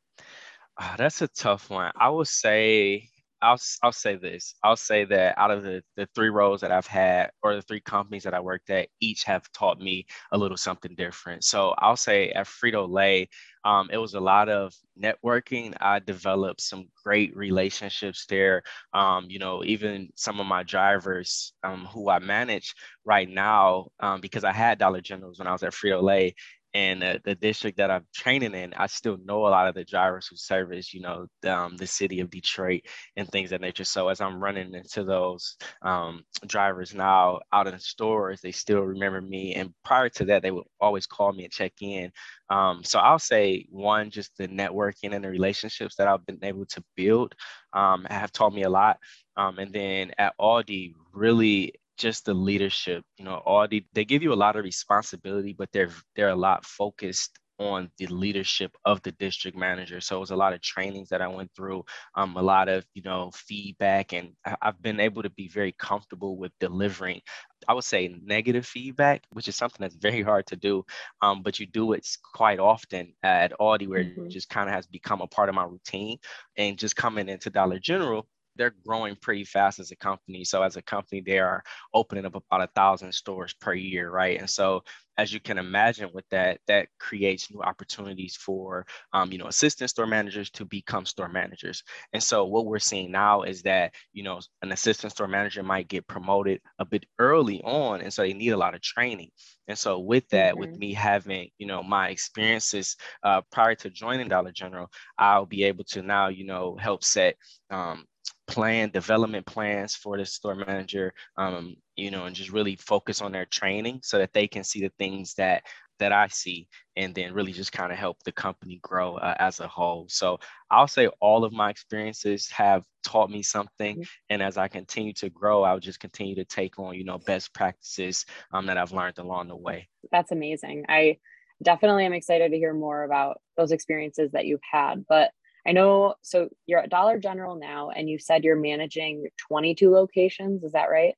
Oh, 0.81 0.95
that's 0.97 1.21
a 1.21 1.27
tough 1.27 1.69
one. 1.69 1.91
I 1.95 2.09
would 2.09 2.27
say 2.27 3.09
I'll 3.41 3.59
I'll 3.81 3.91
say 3.93 4.15
this. 4.17 4.53
I'll 4.63 4.75
say 4.75 5.05
that 5.05 5.37
out 5.37 5.51
of 5.51 5.63
the 5.63 5.81
the 5.95 6.07
three 6.13 6.29
roles 6.29 6.61
that 6.61 6.71
I've 6.71 6.87
had, 6.87 7.31
or 7.41 7.55
the 7.55 7.61
three 7.61 7.79
companies 7.79 8.23
that 8.23 8.33
I 8.33 8.39
worked 8.41 8.69
at, 8.69 8.89
each 8.99 9.23
have 9.23 9.49
taught 9.53 9.79
me 9.79 10.05
a 10.31 10.37
little 10.37 10.57
something 10.57 10.93
different. 10.95 11.43
So 11.45 11.73
I'll 11.77 11.95
say 11.95 12.31
at 12.31 12.47
Frito 12.47 12.89
Lay, 12.89 13.29
um, 13.63 13.89
it 13.91 13.97
was 13.97 14.13
a 14.13 14.19
lot 14.19 14.49
of 14.49 14.73
networking. 15.01 15.73
I 15.79 15.99
developed 15.99 16.61
some 16.61 16.87
great 17.03 17.35
relationships 17.35 18.25
there. 18.27 18.63
Um, 18.93 19.25
you 19.29 19.39
know, 19.39 19.63
even 19.63 20.09
some 20.15 20.39
of 20.39 20.45
my 20.47 20.63
drivers 20.63 21.53
um, 21.63 21.85
who 21.85 22.09
I 22.09 22.19
manage 22.19 22.73
right 23.05 23.29
now, 23.29 23.87
um, 24.01 24.21
because 24.21 24.43
I 24.43 24.51
had 24.51 24.79
Dollar 24.79 25.01
Generals 25.01 25.39
when 25.39 25.47
I 25.47 25.51
was 25.53 25.63
at 25.63 25.73
Frito 25.73 26.01
Lay, 26.01 26.35
and 26.73 27.03
uh, 27.03 27.17
the 27.23 27.35
district 27.35 27.77
that 27.77 27.89
I'm 27.89 28.05
training 28.13 28.53
in, 28.53 28.73
I 28.75 28.87
still 28.87 29.17
know 29.23 29.47
a 29.47 29.49
lot 29.49 29.67
of 29.67 29.75
the 29.75 29.83
drivers 29.83 30.27
who 30.27 30.35
service, 30.35 30.93
you 30.93 31.01
know, 31.01 31.27
um, 31.47 31.77
the 31.77 31.87
city 31.87 32.19
of 32.19 32.29
Detroit 32.29 32.81
and 33.15 33.27
things 33.27 33.51
of 33.51 33.61
nature. 33.61 33.85
So 33.85 34.09
as 34.09 34.21
I'm 34.21 34.41
running 34.41 34.73
into 34.75 35.03
those 35.03 35.57
um, 35.81 36.23
drivers 36.45 36.93
now 36.93 37.39
out 37.51 37.67
in 37.67 37.73
the 37.73 37.79
stores, 37.79 38.41
they 38.41 38.51
still 38.51 38.81
remember 38.81 39.21
me. 39.21 39.55
And 39.55 39.73
prior 39.83 40.09
to 40.09 40.25
that, 40.25 40.43
they 40.43 40.51
would 40.51 40.65
always 40.79 41.07
call 41.07 41.33
me 41.33 41.45
and 41.45 41.53
check 41.53 41.73
in. 41.81 42.11
Um, 42.49 42.83
so 42.83 42.99
I'll 42.99 43.19
say 43.19 43.65
one, 43.69 44.11
just 44.11 44.37
the 44.37 44.47
networking 44.47 45.13
and 45.15 45.23
the 45.23 45.29
relationships 45.29 45.95
that 45.95 46.07
I've 46.07 46.25
been 46.25 46.39
able 46.43 46.65
to 46.67 46.83
build 46.95 47.33
um, 47.73 48.05
have 48.09 48.31
taught 48.31 48.53
me 48.53 48.63
a 48.63 48.69
lot. 48.69 48.97
Um, 49.37 49.57
and 49.57 49.73
then 49.73 50.11
at 50.17 50.33
Aldi, 50.39 50.93
really 51.13 51.73
just 51.99 52.25
the 52.25 52.33
leadership. 52.33 53.03
You 53.17 53.25
know, 53.25 53.43
Aldi 53.45 53.85
they 53.93 54.05
give 54.05 54.23
you 54.23 54.33
a 54.33 54.41
lot 54.43 54.55
of 54.55 54.63
responsibility, 54.63 55.53
but 55.53 55.69
they're 55.71 55.91
they're 56.15 56.29
a 56.29 56.35
lot 56.35 56.65
focused 56.65 57.37
on 57.59 57.91
the 57.97 58.07
leadership 58.07 58.71
of 58.85 59.01
the 59.03 59.11
district 59.11 59.57
manager. 59.57 59.99
So 59.99 60.15
it 60.15 60.21
was 60.21 60.31
a 60.31 60.35
lot 60.35 60.53
of 60.53 60.61
trainings 60.61 61.09
that 61.09 61.21
I 61.21 61.27
went 61.27 61.51
through, 61.53 61.83
um, 62.15 62.37
a 62.37 62.41
lot 62.41 62.69
of 62.69 62.85
you 62.93 63.03
know 63.03 63.31
feedback, 63.35 64.13
and 64.13 64.31
I've 64.61 64.81
been 64.81 64.99
able 64.99 65.21
to 65.23 65.29
be 65.29 65.49
very 65.49 65.73
comfortable 65.73 66.37
with 66.37 66.53
delivering. 66.59 67.21
I 67.67 67.73
would 67.73 67.83
say 67.83 68.15
negative 68.23 68.65
feedback, 68.65 69.23
which 69.31 69.49
is 69.49 69.57
something 69.57 69.83
that's 69.83 69.95
very 69.95 70.21
hard 70.21 70.47
to 70.47 70.55
do, 70.55 70.85
um, 71.21 71.43
but 71.43 71.59
you 71.59 71.67
do 71.67 71.91
it 71.93 72.07
quite 72.33 72.59
often 72.59 73.13
at 73.21 73.51
Aldi, 73.59 73.87
where 73.87 74.05
mm-hmm. 74.05 74.25
it 74.25 74.29
just 74.29 74.49
kind 74.49 74.69
of 74.69 74.75
has 74.75 74.87
become 74.87 75.21
a 75.21 75.27
part 75.27 75.49
of 75.49 75.55
my 75.55 75.65
routine. 75.65 76.17
And 76.57 76.77
just 76.77 76.95
coming 76.95 77.27
into 77.27 77.49
Dollar 77.49 77.79
General, 77.79 78.25
they're 78.59 78.75
growing 78.85 79.15
pretty 79.15 79.45
fast 79.45 79.79
as 79.79 79.89
a 79.91 79.95
company. 79.95 80.43
So 80.43 80.61
as 80.61 80.75
a 80.75 80.81
company, 80.81 81.21
they 81.21 81.39
are 81.39 81.63
opening 81.93 82.25
up 82.25 82.35
about 82.35 82.61
a 82.61 82.69
thousand 82.75 83.13
stores 83.13 83.55
per 83.59 83.73
year, 83.73 84.11
right? 84.11 84.37
And 84.37 84.49
so 84.49 84.83
as 85.17 85.33
you 85.33 85.39
can 85.39 85.57
imagine 85.57 86.09
with 86.13 86.25
that, 86.31 86.59
that 86.67 86.87
creates 86.97 87.51
new 87.51 87.61
opportunities 87.61 88.35
for, 88.35 88.85
um, 89.13 89.31
you 89.31 89.37
know, 89.37 89.47
assistant 89.47 89.89
store 89.89 90.07
managers 90.07 90.49
to 90.51 90.65
become 90.65 91.05
store 91.05 91.27
managers. 91.29 91.83
And 92.13 92.21
so 92.21 92.45
what 92.45 92.65
we're 92.65 92.79
seeing 92.79 93.11
now 93.11 93.43
is 93.43 93.61
that, 93.63 93.93
you 94.13 94.23
know, 94.23 94.39
an 94.61 94.71
assistant 94.71 95.11
store 95.13 95.27
manager 95.27 95.63
might 95.63 95.87
get 95.87 96.07
promoted 96.07 96.61
a 96.79 96.85
bit 96.85 97.05
early 97.17 97.61
on. 97.63 98.01
And 98.01 98.13
so 98.13 98.21
they 98.21 98.33
need 98.33 98.51
a 98.51 98.57
lot 98.57 98.75
of 98.75 98.81
training. 98.81 99.31
And 99.67 99.77
so 99.77 99.99
with 99.99 100.27
that, 100.29 100.53
mm-hmm. 100.53 100.59
with 100.59 100.77
me 100.77 100.93
having, 100.93 101.49
you 101.57 101.67
know, 101.67 101.83
my 101.83 102.09
experiences 102.09 102.95
uh, 103.23 103.41
prior 103.51 103.75
to 103.75 103.89
joining 103.89 104.29
Dollar 104.29 104.51
General, 104.51 104.89
I'll 105.17 105.45
be 105.45 105.63
able 105.63 105.83
to 105.85 106.01
now, 106.01 106.27
you 106.27 106.45
know, 106.45 106.77
help 106.77 107.03
set 107.03 107.35
um, 107.69 108.05
plan 108.49 108.89
development 108.89 109.45
plans 109.45 109.95
for 109.95 110.17
the 110.17 110.25
store 110.25 110.55
manager 110.55 111.13
um, 111.37 111.75
you 111.95 112.09
know 112.09 112.25
and 112.25 112.35
just 112.35 112.51
really 112.51 112.75
focus 112.75 113.21
on 113.21 113.31
their 113.31 113.45
training 113.45 113.99
so 114.01 114.17
that 114.17 114.33
they 114.33 114.47
can 114.47 114.63
see 114.63 114.81
the 114.81 114.91
things 114.97 115.35
that 115.35 115.63
that 115.99 116.11
i 116.11 116.27
see 116.27 116.67
and 116.95 117.13
then 117.13 117.33
really 117.33 117.51
just 117.51 117.71
kind 117.71 117.91
of 117.91 117.97
help 117.97 118.17
the 118.23 118.31
company 118.31 118.79
grow 118.81 119.17
uh, 119.17 119.35
as 119.37 119.59
a 119.59 119.67
whole. 119.67 120.05
So 120.09 120.39
i'll 120.71 120.87
say 120.87 121.07
all 121.19 121.43
of 121.43 121.53
my 121.53 121.69
experiences 121.69 122.49
have 122.49 122.83
taught 123.03 123.29
me 123.29 123.43
something 123.43 123.97
mm-hmm. 123.97 124.31
and 124.31 124.41
as 124.41 124.57
i 124.57 124.67
continue 124.67 125.13
to 125.13 125.29
grow 125.29 125.63
i'll 125.63 125.79
just 125.79 125.99
continue 125.99 126.35
to 126.35 126.45
take 126.45 126.79
on 126.79 126.95
you 126.95 127.03
know 127.03 127.19
best 127.19 127.53
practices 127.53 128.25
um, 128.51 128.65
that 128.65 128.77
i've 128.77 128.91
learned 128.91 129.19
along 129.19 129.47
the 129.47 129.55
way. 129.55 129.87
That's 130.11 130.31
amazing. 130.31 130.85
I 130.89 131.17
definitely 131.61 132.05
am 132.05 132.13
excited 132.13 132.51
to 132.51 132.57
hear 132.57 132.73
more 132.73 133.03
about 133.03 133.41
those 133.57 133.71
experiences 133.71 134.31
that 134.31 134.45
you've 134.45 134.61
had 134.71 135.05
but 135.07 135.31
I 135.67 135.71
know, 135.71 136.15
so 136.21 136.49
you're 136.65 136.79
at 136.79 136.89
Dollar 136.89 137.19
General 137.19 137.55
now, 137.55 137.89
and 137.89 138.09
you 138.09 138.17
said 138.17 138.43
you're 138.43 138.55
managing 138.55 139.27
22 139.47 139.91
locations. 139.91 140.63
Is 140.63 140.71
that 140.71 140.89
right? 140.89 141.15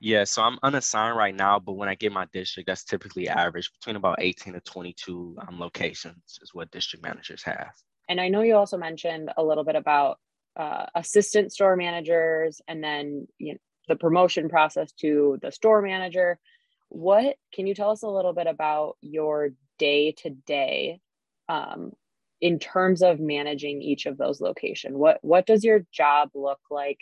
Yeah, 0.00 0.24
so 0.24 0.42
I'm 0.42 0.58
unassigned 0.62 1.16
right 1.16 1.34
now, 1.34 1.58
but 1.58 1.72
when 1.72 1.88
I 1.88 1.94
get 1.94 2.12
my 2.12 2.26
district, 2.32 2.68
that's 2.68 2.84
typically 2.84 3.28
average 3.28 3.70
between 3.72 3.96
about 3.96 4.22
18 4.22 4.54
to 4.54 4.60
22 4.60 5.36
um, 5.46 5.58
locations 5.58 6.38
is 6.40 6.54
what 6.54 6.70
district 6.70 7.04
managers 7.04 7.42
have. 7.42 7.72
And 8.08 8.20
I 8.20 8.28
know 8.28 8.42
you 8.42 8.56
also 8.56 8.76
mentioned 8.76 9.30
a 9.36 9.42
little 9.42 9.64
bit 9.64 9.76
about 9.76 10.18
uh, 10.56 10.86
assistant 10.94 11.52
store 11.52 11.76
managers 11.76 12.60
and 12.68 12.82
then 12.82 13.26
you 13.38 13.54
know, 13.54 13.58
the 13.88 13.96
promotion 13.96 14.48
process 14.48 14.92
to 14.92 15.38
the 15.42 15.50
store 15.50 15.82
manager. 15.82 16.38
What 16.88 17.36
can 17.52 17.66
you 17.66 17.74
tell 17.74 17.90
us 17.90 18.02
a 18.02 18.08
little 18.08 18.32
bit 18.32 18.46
about 18.46 18.96
your 19.00 19.50
day 19.78 20.12
to 20.18 20.30
day 20.30 21.00
in 22.42 22.58
terms 22.58 23.02
of 23.02 23.20
managing 23.20 23.80
each 23.80 24.04
of 24.04 24.18
those 24.18 24.40
locations 24.40 24.94
what 24.96 25.18
what 25.22 25.46
does 25.46 25.64
your 25.64 25.86
job 25.90 26.28
look 26.34 26.60
like 26.70 27.00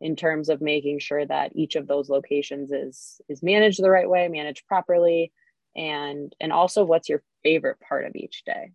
in 0.00 0.16
terms 0.16 0.48
of 0.48 0.60
making 0.60 0.98
sure 0.98 1.26
that 1.26 1.50
each 1.54 1.74
of 1.74 1.86
those 1.86 2.08
locations 2.08 2.72
is 2.72 3.20
is 3.28 3.42
managed 3.42 3.82
the 3.82 3.90
right 3.90 4.08
way 4.08 4.28
managed 4.28 4.66
properly 4.66 5.32
and 5.76 6.34
and 6.40 6.52
also 6.52 6.84
what's 6.84 7.08
your 7.08 7.22
favorite 7.42 7.78
part 7.80 8.06
of 8.06 8.16
each 8.16 8.44
day 8.46 8.70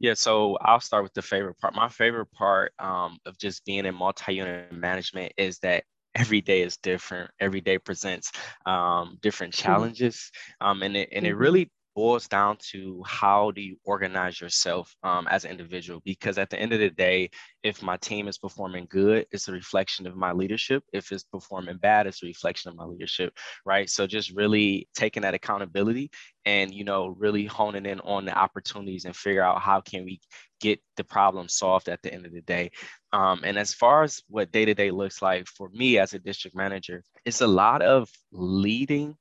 yeah, 0.00 0.14
so 0.14 0.56
I'll 0.62 0.80
start 0.80 1.02
with 1.02 1.12
the 1.12 1.20
favorite 1.20 1.58
part. 1.58 1.74
My 1.74 1.90
favorite 1.90 2.32
part 2.32 2.72
um, 2.78 3.18
of 3.26 3.36
just 3.36 3.66
being 3.66 3.84
in 3.84 3.94
multi-unit 3.94 4.72
management 4.72 5.34
is 5.36 5.58
that 5.58 5.84
every 6.14 6.40
day 6.40 6.62
is 6.62 6.78
different. 6.78 7.30
Every 7.38 7.60
day 7.60 7.78
presents 7.78 8.32
um, 8.64 9.18
different 9.20 9.52
mm-hmm. 9.52 9.62
challenges, 9.62 10.30
um, 10.62 10.82
and 10.82 10.96
it 10.96 11.10
and 11.12 11.26
it 11.26 11.30
mm-hmm. 11.30 11.38
really 11.38 11.70
boils 11.94 12.28
down 12.28 12.56
to 12.70 13.02
how 13.06 13.50
do 13.50 13.60
you 13.60 13.76
organize 13.84 14.40
yourself 14.40 14.94
um, 15.02 15.26
as 15.28 15.44
an 15.44 15.50
individual? 15.50 16.00
Because 16.04 16.38
at 16.38 16.50
the 16.50 16.58
end 16.58 16.72
of 16.72 16.80
the 16.80 16.90
day 16.90 17.30
if 17.62 17.82
my 17.82 17.96
team 17.98 18.28
is 18.28 18.38
performing 18.38 18.86
good 18.88 19.26
it's 19.32 19.48
a 19.48 19.52
reflection 19.52 20.06
of 20.06 20.16
my 20.16 20.32
leadership. 20.32 20.82
If 20.92 21.12
it's 21.12 21.24
performing 21.24 21.78
bad 21.78 22.06
it's 22.06 22.22
a 22.22 22.26
reflection 22.26 22.70
of 22.70 22.76
my 22.76 22.84
leadership 22.84 23.36
right? 23.64 23.88
So 23.88 24.06
just 24.06 24.30
really 24.30 24.88
taking 24.94 25.22
that 25.22 25.34
accountability 25.34 26.10
and 26.46 26.72
you 26.72 26.84
know 26.84 27.08
really 27.08 27.44
honing 27.44 27.86
in 27.86 28.00
on 28.00 28.24
the 28.24 28.36
opportunities 28.36 29.04
and 29.04 29.14
figure 29.14 29.42
out 29.42 29.60
how 29.60 29.80
can 29.80 30.04
we 30.04 30.20
get 30.60 30.80
the 30.96 31.04
problem 31.04 31.48
solved 31.48 31.88
at 31.88 32.02
the 32.02 32.12
end 32.12 32.26
of 32.26 32.32
the 32.32 32.42
day. 32.42 32.70
Um, 33.12 33.40
and 33.44 33.58
as 33.58 33.72
far 33.72 34.02
as 34.02 34.22
what 34.28 34.52
day 34.52 34.64
to 34.66 34.74
day 34.74 34.90
looks 34.90 35.22
like 35.22 35.46
for 35.48 35.68
me 35.70 35.98
as 35.98 36.12
a 36.12 36.18
district 36.18 36.56
manager 36.56 37.02
it's 37.24 37.40
a 37.40 37.46
lot 37.46 37.82
of 37.82 38.08
leading 38.32 39.16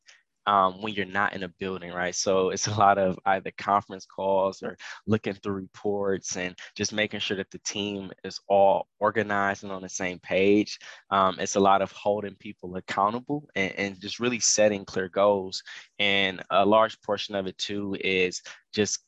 um, 0.50 0.82
when 0.82 0.96
you're 0.96 1.06
not 1.06 1.34
in 1.34 1.44
a 1.44 1.48
building, 1.60 1.92
right? 1.92 2.16
So 2.16 2.50
it's 2.50 2.66
a 2.66 2.74
lot 2.74 2.98
of 2.98 3.20
either 3.28 3.52
conference 3.60 4.08
calls 4.08 4.64
or 4.64 4.78
looking 5.06 5.36
through 5.36 5.54
reports 5.54 6.38
and 6.38 6.58
just 6.76 6.92
making 6.92 7.20
sure 7.20 7.38
that 7.38 7.52
the 7.52 7.60
team 7.60 8.12
is 8.24 8.40
all 8.48 8.88
organized 9.00 9.62
and 9.62 9.72
on 9.72 9.84
the 9.84 9.90
same 9.90 10.18
page. 10.18 10.80
Um, 11.12 11.36
it's 11.38 11.56
a 11.56 11.60
lot 11.60 11.84
of 11.84 11.92
holding 11.92 12.34
people 12.34 12.76
accountable 12.78 13.48
and, 13.54 13.74
and 13.74 14.02
just 14.02 14.20
really 14.20 14.40
setting 14.40 14.86
clear 14.86 15.08
goals. 15.08 15.62
And 16.00 16.42
a 16.50 16.66
large 16.66 17.00
portion 17.04 17.36
of 17.36 17.46
it 17.46 17.58
too 17.60 17.96
is 18.00 18.42
just 18.74 19.02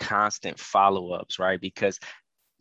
constant 0.00 0.58
follow-ups, 0.58 1.38
right? 1.38 1.60
Because 1.60 2.00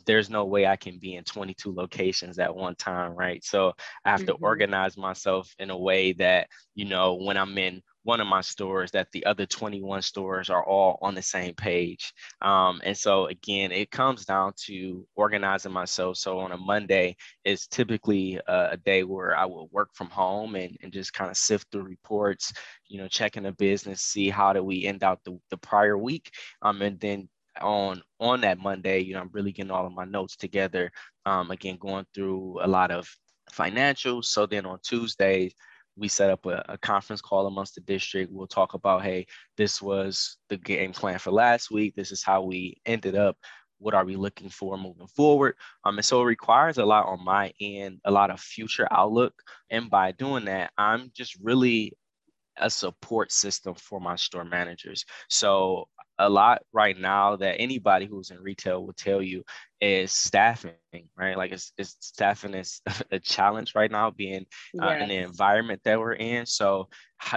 there's 0.06 0.30
no 0.30 0.46
way 0.46 0.68
I 0.68 0.76
can 0.76 1.00
be 1.00 1.16
in 1.16 1.24
22 1.24 1.74
locations 1.74 2.38
at 2.38 2.56
one 2.56 2.76
time, 2.76 3.14
right? 3.14 3.44
So 3.44 3.74
I 4.06 4.12
have 4.12 4.22
mm-hmm. 4.22 4.28
to 4.28 4.34
organize 4.34 4.96
myself 4.96 5.52
in 5.58 5.72
a 5.72 5.78
way 5.78 6.14
that, 6.14 6.50
you 6.76 6.86
know, 6.86 7.16
when 7.16 7.38
I'm 7.38 7.58
in 7.58 7.82
one 8.04 8.20
of 8.20 8.28
my 8.28 8.42
stores 8.42 8.92
that 8.92 9.12
the 9.12 9.26
other 9.26 9.46
21 9.46 10.02
stores 10.02 10.50
are 10.50 10.66
all 10.66 10.98
on 11.02 11.14
the 11.14 11.22
same 11.22 11.54
page. 11.54 12.14
Um, 12.42 12.82
and 12.84 12.98
so 12.98 13.28
again, 13.28 13.72
it 13.72 13.92
comes 13.92 14.26
down 14.26 14.54
to 14.66 15.06
organizing 15.16 15.72
myself. 15.72 16.18
So 16.18 16.40
on 16.40 16.52
a 16.52 16.58
Monday 16.58 17.16
is 17.46 17.68
typically 17.68 18.40
a, 18.48 18.70
a 18.72 18.78
day 18.78 19.04
where 19.04 19.38
I 19.38 19.46
will 19.46 19.70
work 19.72 19.90
from 19.94 20.08
home 20.08 20.56
and, 20.56 20.76
and 20.82 20.92
just 20.92 21.14
kind 21.14 21.30
of 21.30 21.38
sift 21.38 21.68
through 21.72 21.84
reports, 21.84 22.52
you 22.88 22.98
know, 22.98 23.08
checking 23.08 23.44
the 23.44 23.52
business, 23.52 24.02
see 24.02 24.30
how 24.30 24.54
do 24.54 24.64
we 24.64 24.86
end 24.86 25.04
out 25.04 25.20
the, 25.24 25.40
the 25.50 25.58
prior 25.58 25.98
week. 25.98 26.32
Um, 26.62 26.82
and 26.82 27.00
then 27.00 27.30
on 27.60 28.02
on 28.20 28.42
that 28.42 28.60
Monday, 28.60 29.00
you 29.00 29.14
know, 29.14 29.22
I'm 29.22 29.30
really 29.34 29.52
getting 29.52 29.72
all 29.72 29.86
of 29.86 29.94
my 29.94 30.06
notes 30.06 30.36
together. 30.38 30.92
Um, 31.26 31.52
again, 31.52 31.78
going 31.80 32.06
through 32.14 32.60
a 32.62 32.68
lot 32.68 32.92
of 32.92 33.08
financials. 33.52 34.26
So 34.26 34.46
then 34.46 34.66
on 34.66 34.80
Tuesdays, 34.84 35.54
we 35.96 36.08
set 36.08 36.30
up 36.30 36.46
a, 36.46 36.64
a, 36.70 36.78
conference 36.78 37.22
call 37.22 37.48
amongst 37.48 37.76
the 37.76 37.82
district. 37.82 38.32
We'll 38.32 38.48
talk 38.48 38.74
about, 38.74 39.04
hey, 39.04 39.28
this 39.58 39.82
was 39.82 40.38
the 40.50 40.58
game 40.58 40.94
plan 40.94 41.20
for 41.20 41.32
last 41.32 41.72
week. 41.72 41.96
This 41.96 42.12
is 42.12 42.24
how 42.24 42.44
we 42.44 42.78
ended 42.86 43.16
up. 43.16 43.38
What 43.80 43.94
are 43.96 44.06
we 44.06 44.16
looking 44.16 44.50
for 44.50 44.78
moving 44.78 45.08
forward? 45.08 45.56
Um, 45.84 45.98
and 45.98 46.06
so 46.06 46.22
it 46.22 46.26
requires 46.26 46.78
a 46.78 46.86
lot 46.86 47.08
on 47.08 47.24
my 47.26 47.52
end, 47.60 48.00
a 48.06 48.12
lot 48.12 48.30
of 48.30 48.40
future 48.40 48.88
outlook. 48.92 49.34
And 49.70 49.90
by 49.90 50.12
doing 50.12 50.46
that, 50.46 50.72
I'm 50.78 51.12
just 51.16 51.36
really 51.42 51.94
a 52.58 52.70
support 52.70 53.32
system 53.32 53.74
for 53.76 54.00
my 54.00 54.16
store 54.16 54.46
managers. 54.46 55.06
So 55.30 55.88
a 56.20 56.30
lot 56.30 56.62
right 56.72 56.98
now 56.98 57.36
that 57.38 57.60
anybody 57.60 58.06
who's 58.06 58.30
in 58.30 58.40
retail 58.40 58.86
will 58.86 58.94
tell 58.94 59.22
you 59.22 59.44
is 59.80 60.12
staffing, 60.12 60.74
right? 61.18 61.38
Like 61.38 61.52
it's, 61.52 61.74
it's 61.78 61.96
staffing 62.00 62.54
is 62.54 62.82
a 63.12 63.20
challenge 63.20 63.74
right 63.76 63.92
now, 63.92 64.12
being 64.12 64.46
uh, 64.82 64.88
yes. 64.88 65.02
in 65.04 65.10
the 65.10 65.18
environment 65.18 65.82
that 65.84 66.00
we're 66.00 66.14
in. 66.14 66.46
So, 66.46 66.90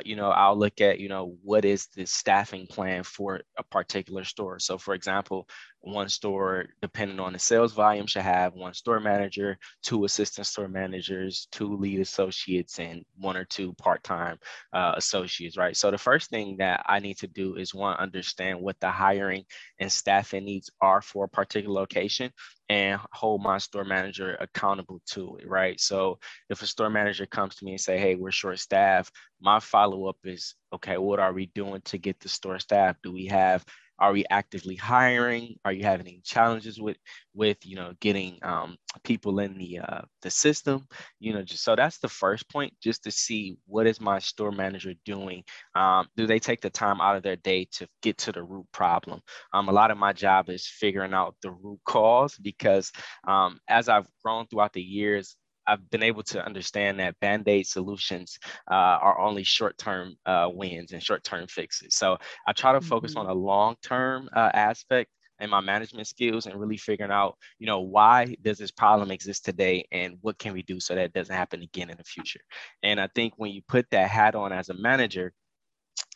you 0.04 0.16
know, 0.16 0.30
I'll 0.30 0.58
look 0.58 0.80
at, 0.80 0.98
you 0.98 1.08
know, 1.08 1.36
what 1.42 1.64
is 1.64 1.88
the 1.94 2.06
staffing 2.06 2.66
plan 2.66 3.02
for 3.02 3.40
a 3.58 3.62
particular 3.62 4.24
store. 4.24 4.58
So, 4.58 4.78
for 4.78 4.94
example, 4.94 5.46
one 5.80 6.08
store, 6.08 6.66
depending 6.80 7.20
on 7.20 7.34
the 7.34 7.38
sales 7.38 7.74
volume, 7.74 8.06
should 8.06 8.22
have 8.22 8.54
one 8.54 8.72
store 8.72 9.00
manager, 9.00 9.58
two 9.82 10.04
assistant 10.04 10.46
store 10.46 10.68
managers, 10.68 11.46
two 11.52 11.76
lead 11.76 12.00
associates, 12.00 12.78
and 12.78 13.04
one 13.18 13.36
or 13.36 13.44
two 13.44 13.74
part-time 13.74 14.38
uh, 14.72 14.94
associates, 14.96 15.58
right? 15.58 15.76
So 15.76 15.90
the 15.90 15.98
first 15.98 16.30
thing 16.30 16.56
that 16.58 16.84
I 16.86 17.00
need 17.00 17.18
to 17.18 17.26
do 17.26 17.56
is 17.56 17.74
one, 17.74 17.96
understand 17.98 18.60
what 18.60 18.80
the 18.80 18.90
hiring 18.90 19.44
and 19.78 19.92
staffing 19.92 20.46
needs 20.46 20.70
are 20.80 21.02
for 21.02 21.24
a 21.26 21.28
particular 21.28 21.74
location 21.74 22.32
and 22.68 23.00
hold 23.12 23.42
my 23.42 23.58
store 23.58 23.84
manager 23.84 24.36
accountable 24.40 25.00
to 25.06 25.36
it, 25.36 25.48
right? 25.48 25.78
So 25.80 26.18
if 26.48 26.62
a 26.62 26.66
store 26.66 26.90
manager 26.90 27.26
comes 27.26 27.56
to 27.56 27.64
me 27.64 27.72
and 27.72 27.80
say, 27.80 27.98
hey, 27.98 28.14
we're 28.14 28.30
short 28.30 28.58
staffed, 28.58 29.14
my 29.40 29.60
follow-up 29.60 30.16
is, 30.24 30.54
okay, 30.72 30.96
what 30.96 31.20
are 31.20 31.32
we 31.32 31.46
doing 31.46 31.82
to 31.86 31.98
get 31.98 32.20
the 32.20 32.28
store 32.28 32.58
staffed? 32.58 33.02
Do 33.02 33.12
we 33.12 33.26
have 33.26 33.64
are 33.98 34.12
we 34.12 34.24
actively 34.30 34.76
hiring? 34.76 35.56
Are 35.64 35.72
you 35.72 35.84
having 35.84 36.06
any 36.06 36.20
challenges 36.24 36.80
with 36.80 36.96
with 37.34 37.58
you 37.64 37.76
know 37.76 37.92
getting 38.00 38.38
um, 38.42 38.76
people 39.04 39.38
in 39.40 39.56
the 39.56 39.80
uh, 39.80 40.02
the 40.22 40.30
system? 40.30 40.86
You 41.20 41.34
know, 41.34 41.42
just 41.42 41.64
so 41.64 41.76
that's 41.76 41.98
the 41.98 42.08
first 42.08 42.48
point, 42.50 42.74
just 42.82 43.04
to 43.04 43.10
see 43.10 43.56
what 43.66 43.86
is 43.86 44.00
my 44.00 44.18
store 44.18 44.52
manager 44.52 44.94
doing. 45.04 45.44
Um, 45.74 46.08
do 46.16 46.26
they 46.26 46.38
take 46.38 46.60
the 46.60 46.70
time 46.70 47.00
out 47.00 47.16
of 47.16 47.22
their 47.22 47.36
day 47.36 47.66
to 47.72 47.88
get 48.02 48.18
to 48.18 48.32
the 48.32 48.42
root 48.42 48.66
problem? 48.72 49.20
Um, 49.52 49.68
a 49.68 49.72
lot 49.72 49.90
of 49.90 49.98
my 49.98 50.12
job 50.12 50.48
is 50.50 50.66
figuring 50.66 51.14
out 51.14 51.36
the 51.42 51.50
root 51.52 51.80
cause 51.84 52.36
because 52.36 52.92
um, 53.26 53.60
as 53.68 53.88
I've 53.88 54.08
grown 54.24 54.46
throughout 54.46 54.72
the 54.72 54.82
years, 54.82 55.36
I've 55.66 55.88
been 55.90 56.02
able 56.02 56.22
to 56.24 56.44
understand 56.44 57.00
that 57.00 57.18
band-aid 57.20 57.66
solutions 57.66 58.38
uh, 58.70 58.74
are 58.74 59.18
only 59.18 59.44
short-term 59.44 60.16
uh, 60.26 60.48
wins 60.52 60.92
and 60.92 61.02
short-term 61.02 61.46
fixes. 61.46 61.94
So 61.94 62.18
I 62.46 62.52
try 62.52 62.72
to 62.72 62.80
focus 62.80 63.12
mm-hmm. 63.12 63.26
on 63.28 63.30
a 63.30 63.34
long-term 63.34 64.28
uh, 64.34 64.50
aspect 64.54 65.10
and 65.40 65.50
my 65.50 65.60
management 65.60 66.06
skills 66.06 66.46
and 66.46 66.58
really 66.58 66.76
figuring 66.76 67.10
out, 67.10 67.36
you 67.58 67.66
know, 67.66 67.80
why 67.80 68.36
does 68.42 68.58
this 68.58 68.70
problem 68.70 69.10
exist 69.10 69.44
today 69.44 69.86
and 69.90 70.16
what 70.20 70.38
can 70.38 70.52
we 70.52 70.62
do 70.62 70.78
so 70.80 70.94
that 70.94 71.04
it 71.06 71.12
doesn't 71.12 71.34
happen 71.34 71.62
again 71.62 71.90
in 71.90 71.96
the 71.96 72.04
future. 72.04 72.40
And 72.82 73.00
I 73.00 73.08
think 73.14 73.34
when 73.36 73.50
you 73.50 73.62
put 73.66 73.86
that 73.90 74.08
hat 74.08 74.34
on 74.34 74.52
as 74.52 74.68
a 74.68 74.74
manager, 74.74 75.32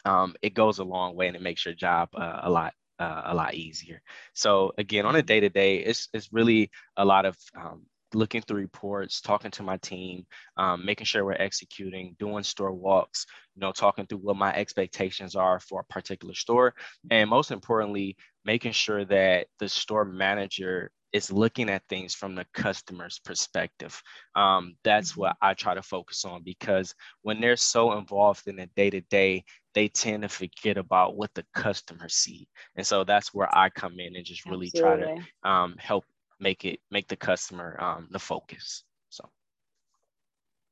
um, 0.05 0.35
it 0.43 0.55
goes 0.55 0.79
a 0.79 0.85
long 0.85 1.17
way 1.17 1.27
and 1.27 1.37
it 1.37 1.43
makes 1.43 1.65
your 1.65 1.75
job 1.75 2.09
uh, 2.15 2.41
a 2.43 2.51
lot 2.51 2.75
uh, 2.99 3.23
a 3.27 3.35
lot 3.35 3.55
easier. 3.55 4.03
So 4.35 4.73
again, 4.77 5.07
on 5.07 5.17
a 5.17 5.23
day 5.23 5.41
to 5.41 5.49
day, 5.49 5.79
it's 5.79 6.09
it's 6.13 6.33
really 6.33 6.71
a 6.97 7.05
lot 7.05 7.27
of 7.27 7.37
um, 7.57 7.87
looking 8.15 8.43
through 8.43 8.61
reports, 8.61 9.21
talking 9.21 9.51
to 9.53 9.63
my 9.63 9.77
team, 9.79 10.27
um, 10.57 10.85
making 10.85 11.05
sure 11.05 11.25
we're 11.25 11.33
executing, 11.33 12.17
doing 12.19 12.43
store 12.43 12.73
walks, 12.73 13.27
you 13.55 13.61
know, 13.61 13.73
talking 13.73 14.07
through 14.07 14.19
what 14.19 14.37
my 14.37 14.55
expectations 14.55 15.35
are 15.35 15.61
for 15.61 15.81
a 15.81 15.93
particular 15.93 16.35
store, 16.35 16.75
and 17.11 17.29
most 17.29 17.51
importantly, 17.51 18.17
making 18.45 18.73
sure 18.73 19.05
that 19.05 19.47
the 19.59 19.69
store 19.69 20.05
manager 20.05 20.91
is 21.13 21.33
looking 21.33 21.71
at 21.71 21.83
things 21.89 22.15
from 22.15 22.35
the 22.35 22.47
customer's 22.53 23.19
perspective. 23.19 24.01
Um, 24.35 24.75
that's 24.85 25.17
what 25.17 25.33
mm-hmm. 25.33 25.47
I 25.47 25.55
try 25.55 25.75
to 25.75 25.83
focus 25.83 26.25
on 26.25 26.43
because 26.43 26.95
when 27.23 27.41
they're 27.41 27.57
so 27.57 27.97
involved 27.97 28.47
in 28.47 28.57
the 28.57 28.67
day 28.77 28.91
to 28.91 29.01
day, 29.03 29.45
they 29.75 29.89
tend 29.89 30.23
to 30.23 30.29
forget 30.29 30.77
about 30.77 31.17
what 31.17 31.33
the 31.35 31.45
customer 31.55 32.09
see, 32.09 32.49
and 32.77 32.87
so 32.87 33.05
that's 33.05 33.33
where 33.33 33.49
I 33.57 33.71
come 33.71 34.01
in 34.01 34.17
and 34.17 34.25
just 34.25 34.45
really 34.45 34.71
Absolutely. 34.75 35.05
try 35.05 35.15
to 35.45 35.51
um, 35.51 35.75
help 35.79 36.05
make 36.41 36.65
it 36.65 36.81
make 36.91 37.09
the 37.09 37.17
customer 37.17 37.77
um, 37.81 38.09
the 38.11 38.19
focus. 38.19 38.85
So, 39.09 39.29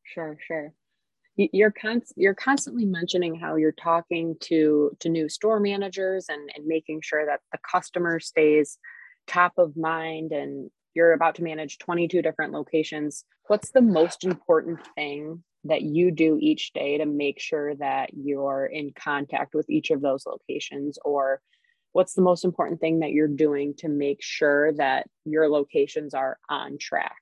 sure, 0.04 0.38
sure. 0.46 0.72
You're 1.36 1.72
con- 1.72 2.02
you're 2.16 2.34
constantly 2.34 2.86
mentioning 2.86 3.34
how 3.34 3.56
you're 3.56 3.72
talking 3.72 4.36
to 4.40 4.96
to 5.00 5.08
new 5.08 5.28
store 5.28 5.60
managers 5.60 6.26
and 6.28 6.50
and 6.54 6.66
making 6.66 7.00
sure 7.02 7.26
that 7.26 7.40
the 7.52 7.58
customer 7.70 8.20
stays 8.20 8.78
top 9.26 9.52
of 9.58 9.76
mind 9.76 10.32
and 10.32 10.70
you're 10.94 11.12
about 11.12 11.34
to 11.34 11.42
manage 11.42 11.78
22 11.78 12.22
different 12.22 12.52
locations 12.52 13.24
what's 13.48 13.70
the 13.72 13.82
most 13.82 14.24
important 14.24 14.78
thing 14.94 15.42
that 15.64 15.82
you 15.82 16.10
do 16.10 16.38
each 16.40 16.72
day 16.72 16.98
to 16.98 17.06
make 17.06 17.40
sure 17.40 17.74
that 17.76 18.10
you're 18.14 18.66
in 18.66 18.92
contact 18.92 19.54
with 19.54 19.68
each 19.68 19.90
of 19.90 20.00
those 20.00 20.24
locations 20.26 20.98
or 21.04 21.40
what's 21.96 22.12
the 22.12 22.20
most 22.20 22.44
important 22.44 22.78
thing 22.78 23.00
that 23.00 23.12
you're 23.12 23.26
doing 23.26 23.72
to 23.72 23.88
make 23.88 24.22
sure 24.22 24.70
that 24.74 25.08
your 25.24 25.48
locations 25.48 26.12
are 26.12 26.38
on 26.50 26.76
track 26.78 27.16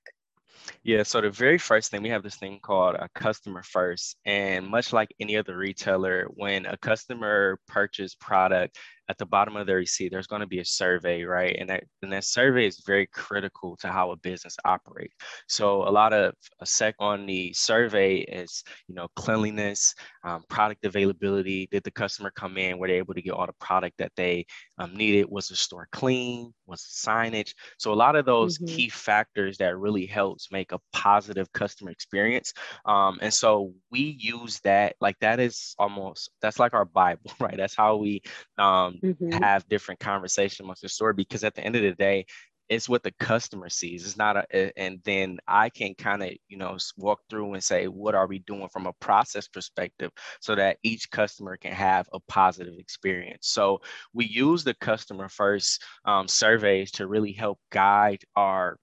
yeah, 0.83 1.03
so 1.03 1.21
the 1.21 1.29
very 1.29 1.57
first 1.57 1.91
thing 1.91 2.01
we 2.01 2.09
have 2.09 2.23
this 2.23 2.35
thing 2.35 2.59
called 2.59 2.95
a 2.95 3.09
customer 3.13 3.61
first. 3.61 4.17
And 4.25 4.67
much 4.67 4.93
like 4.93 5.13
any 5.19 5.37
other 5.37 5.55
retailer, 5.55 6.27
when 6.33 6.65
a 6.65 6.77
customer 6.77 7.59
purchase 7.67 8.15
product, 8.15 8.77
at 9.09 9.17
the 9.17 9.25
bottom 9.25 9.55
of 9.55 9.67
the 9.67 9.75
receipt, 9.75 10.09
there's 10.09 10.27
going 10.27 10.41
to 10.41 10.47
be 10.47 10.59
a 10.59 10.65
survey, 10.65 11.23
right? 11.23 11.55
And 11.59 11.69
that, 11.69 11.83
and 12.01 12.11
that 12.11 12.23
survey 12.23 12.67
is 12.67 12.83
very 12.85 13.07
critical 13.07 13.77
to 13.77 13.87
how 13.87 14.11
a 14.11 14.15
business 14.17 14.57
operates. 14.65 15.15
So 15.47 15.87
a 15.87 15.91
lot 15.91 16.13
of 16.13 16.33
a 16.59 16.65
sec 16.65 16.95
on 16.99 17.25
the 17.25 17.53
survey 17.53 18.17
is, 18.17 18.63
you 18.87 18.95
know, 18.95 19.07
cleanliness, 19.15 19.93
um, 20.23 20.43
product 20.49 20.85
availability. 20.85 21.67
Did 21.71 21.83
the 21.83 21.91
customer 21.91 22.31
come 22.35 22.57
in? 22.57 22.77
Were 22.77 22.87
they 22.87 22.97
able 22.97 23.13
to 23.13 23.21
get 23.21 23.33
all 23.33 23.45
the 23.45 23.53
product 23.59 23.97
that 23.99 24.11
they 24.15 24.45
um, 24.77 24.95
needed? 24.95 25.27
Was 25.29 25.47
the 25.47 25.55
store 25.55 25.87
clean? 25.91 26.53
Was 26.65 26.81
signage? 26.81 27.53
So 27.77 27.93
a 27.93 27.95
lot 27.95 28.15
of 28.15 28.25
those 28.25 28.57
mm-hmm. 28.57 28.75
key 28.75 28.89
factors 28.89 29.57
that 29.57 29.77
really 29.77 30.05
helps 30.05 30.51
make 30.51 30.71
a 30.71 30.79
positive 30.93 31.51
customer 31.53 31.91
experience. 31.91 32.53
Um, 32.85 33.19
and 33.21 33.33
so 33.33 33.73
we 33.91 34.17
use 34.19 34.59
that, 34.61 34.95
like 34.99 35.19
that 35.19 35.39
is 35.39 35.75
almost, 35.77 36.31
that's 36.41 36.59
like 36.59 36.73
our 36.73 36.85
Bible, 36.85 37.31
right? 37.39 37.57
That's 37.57 37.75
how 37.75 37.97
we 37.97 38.21
um, 38.57 38.94
mm-hmm. 39.03 39.31
have 39.43 39.67
different 39.67 39.99
conversation 39.99 40.65
amongst 40.65 40.81
the 40.81 40.89
store 40.89 41.13
because 41.13 41.43
at 41.43 41.55
the 41.55 41.63
end 41.63 41.75
of 41.75 41.81
the 41.81 41.93
day 41.93 42.25
it's 42.67 42.89
what 42.89 43.03
the 43.03 43.13
customer 43.19 43.69
sees. 43.69 44.05
It's 44.05 44.17
not 44.17 44.37
a 44.37 44.79
and 44.79 44.99
then 45.03 45.37
i 45.47 45.69
can 45.69 45.93
kind 45.95 46.23
of 46.23 46.31
you 46.47 46.57
know 46.57 46.77
walk 46.97 47.19
through 47.29 47.53
and 47.53 47.63
say 47.63 47.87
what 47.87 48.15
are 48.15 48.27
we 48.27 48.39
doing 48.39 48.67
from 48.69 48.87
a 48.87 48.93
process 48.93 49.47
perspective? 49.47 50.11
so 50.41 50.55
that 50.55 50.77
each 50.83 51.09
customer 51.11 51.57
can 51.57 51.71
have 51.71 52.07
a 52.13 52.19
positive 52.21 52.75
experience. 52.77 53.47
So 53.49 53.81
we 54.13 54.25
use 54.25 54.63
the 54.63 54.73
customer 54.75 55.29
first 55.29 55.83
um, 56.05 56.27
surveys 56.27 56.91
to 56.91 57.07
really 57.07 57.31
help 57.31 57.59
guide 57.71 58.23
our 58.35 58.77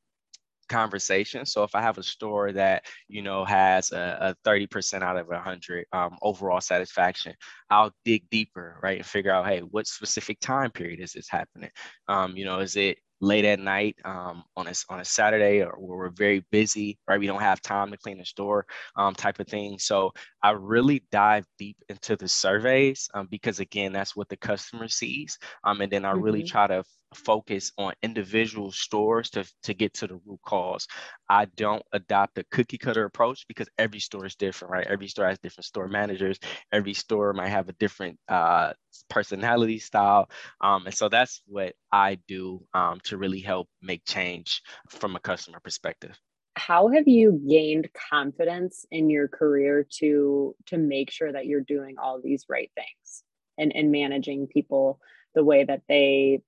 conversation. 0.72 1.44
So 1.46 1.62
if 1.62 1.74
I 1.74 1.82
have 1.82 1.98
a 1.98 2.02
store 2.02 2.52
that 2.52 2.86
you 3.08 3.22
know 3.22 3.44
has 3.44 3.92
a, 3.92 4.34
a 4.44 4.48
30% 4.48 5.02
out 5.02 5.16
of 5.16 5.28
100 5.28 5.86
um, 5.92 6.16
overall 6.22 6.60
satisfaction, 6.60 7.34
I'll 7.70 7.92
dig 8.04 8.28
deeper, 8.30 8.78
right, 8.82 8.98
and 8.98 9.06
figure 9.06 9.32
out, 9.32 9.46
hey, 9.46 9.60
what 9.60 9.86
specific 9.86 10.40
time 10.40 10.70
period 10.70 11.00
is 11.00 11.12
this 11.12 11.28
happening? 11.28 11.70
Um, 12.08 12.36
you 12.36 12.44
know, 12.44 12.60
is 12.60 12.76
it 12.76 12.98
late 13.22 13.44
at 13.44 13.60
night 13.60 13.96
um, 14.04 14.42
on 14.56 14.66
a 14.66 14.72
on 14.90 15.00
a 15.00 15.04
Saturday 15.04 15.62
or 15.62 15.76
where 15.78 15.96
we're 15.96 16.10
very 16.10 16.44
busy, 16.50 16.98
right? 17.06 17.20
We 17.20 17.28
don't 17.28 17.40
have 17.40 17.62
time 17.62 17.90
to 17.92 17.96
clean 17.96 18.18
the 18.18 18.24
store, 18.24 18.66
um, 18.96 19.14
type 19.14 19.38
of 19.38 19.46
thing. 19.46 19.78
So 19.78 20.12
I 20.42 20.50
really 20.50 21.04
dive 21.12 21.46
deep 21.56 21.76
into 21.88 22.16
the 22.16 22.28
surveys 22.28 23.08
um, 23.14 23.28
because 23.30 23.60
again, 23.60 23.92
that's 23.92 24.16
what 24.16 24.28
the 24.28 24.36
customer 24.36 24.88
sees, 24.88 25.38
um, 25.64 25.80
and 25.80 25.90
then 25.90 26.04
I 26.04 26.12
mm-hmm. 26.12 26.22
really 26.22 26.42
try 26.42 26.66
to 26.66 26.82
focus 27.14 27.72
on 27.78 27.92
individual 28.02 28.72
stores 28.72 29.30
to, 29.30 29.44
to 29.62 29.74
get 29.74 29.94
to 29.94 30.06
the 30.06 30.20
root 30.26 30.40
cause. 30.44 30.86
I 31.28 31.46
don't 31.56 31.82
adopt 31.92 32.38
a 32.38 32.44
cookie 32.50 32.78
cutter 32.78 33.04
approach 33.04 33.46
because 33.48 33.68
every 33.78 34.00
store 34.00 34.26
is 34.26 34.34
different, 34.34 34.72
right? 34.72 34.86
Every 34.86 35.08
store 35.08 35.26
has 35.26 35.38
different 35.38 35.66
store 35.66 35.88
managers. 35.88 36.38
Every 36.72 36.94
store 36.94 37.32
might 37.32 37.48
have 37.48 37.68
a 37.68 37.74
different 37.74 38.18
uh, 38.28 38.72
personality 39.08 39.78
style. 39.78 40.28
Um, 40.60 40.86
and 40.86 40.94
so 40.94 41.08
that's 41.08 41.42
what 41.46 41.74
I 41.90 42.18
do 42.28 42.64
um, 42.74 43.00
to 43.04 43.16
really 43.16 43.40
help 43.40 43.68
make 43.80 44.04
change 44.04 44.62
from 44.88 45.16
a 45.16 45.20
customer 45.20 45.60
perspective 45.60 46.18
how 46.54 46.88
have 46.88 47.08
you 47.08 47.40
gained 47.48 47.88
confidence 48.10 48.84
in 48.90 49.08
your 49.08 49.28
career 49.28 49.86
to 49.90 50.54
to 50.66 50.76
make 50.76 51.10
sure 51.10 51.32
that 51.32 51.46
you're 51.46 51.62
doing 51.62 51.96
all 51.98 52.20
these 52.22 52.44
right 52.48 52.70
things 52.74 53.24
and 53.58 53.72
and 53.74 53.90
managing 53.90 54.46
people 54.46 55.00
the 55.34 55.44
way 55.44 55.64
that 55.64 55.82
they 55.88 56.42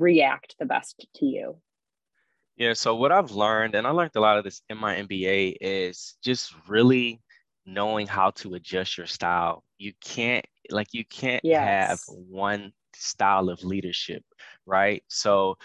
react 0.00 0.56
the 0.58 0.66
best 0.66 1.06
to 1.16 1.26
you? 1.26 1.56
Yeah, 2.56 2.74
so 2.74 2.94
what 2.94 3.10
I've 3.10 3.32
learned, 3.32 3.74
and 3.74 3.86
I 3.86 3.90
learned 3.90 4.12
a 4.14 4.20
lot 4.20 4.38
of 4.38 4.44
this 4.44 4.62
in 4.68 4.78
my 4.78 4.94
MBA, 4.96 5.56
is 5.60 6.14
just 6.22 6.54
really 6.68 7.20
knowing 7.66 8.06
how 8.06 8.30
to 8.30 8.54
adjust 8.54 8.96
your 8.96 9.06
style. 9.06 9.64
You 9.78 9.92
can't, 10.04 10.44
like, 10.70 10.88
you 10.92 11.04
can't 11.04 11.44
yes. 11.44 11.88
have 11.88 12.00
one 12.08 12.72
style 12.94 13.48
of 13.48 13.64
leadership, 13.64 14.22
right? 14.66 15.02
So 15.08 15.56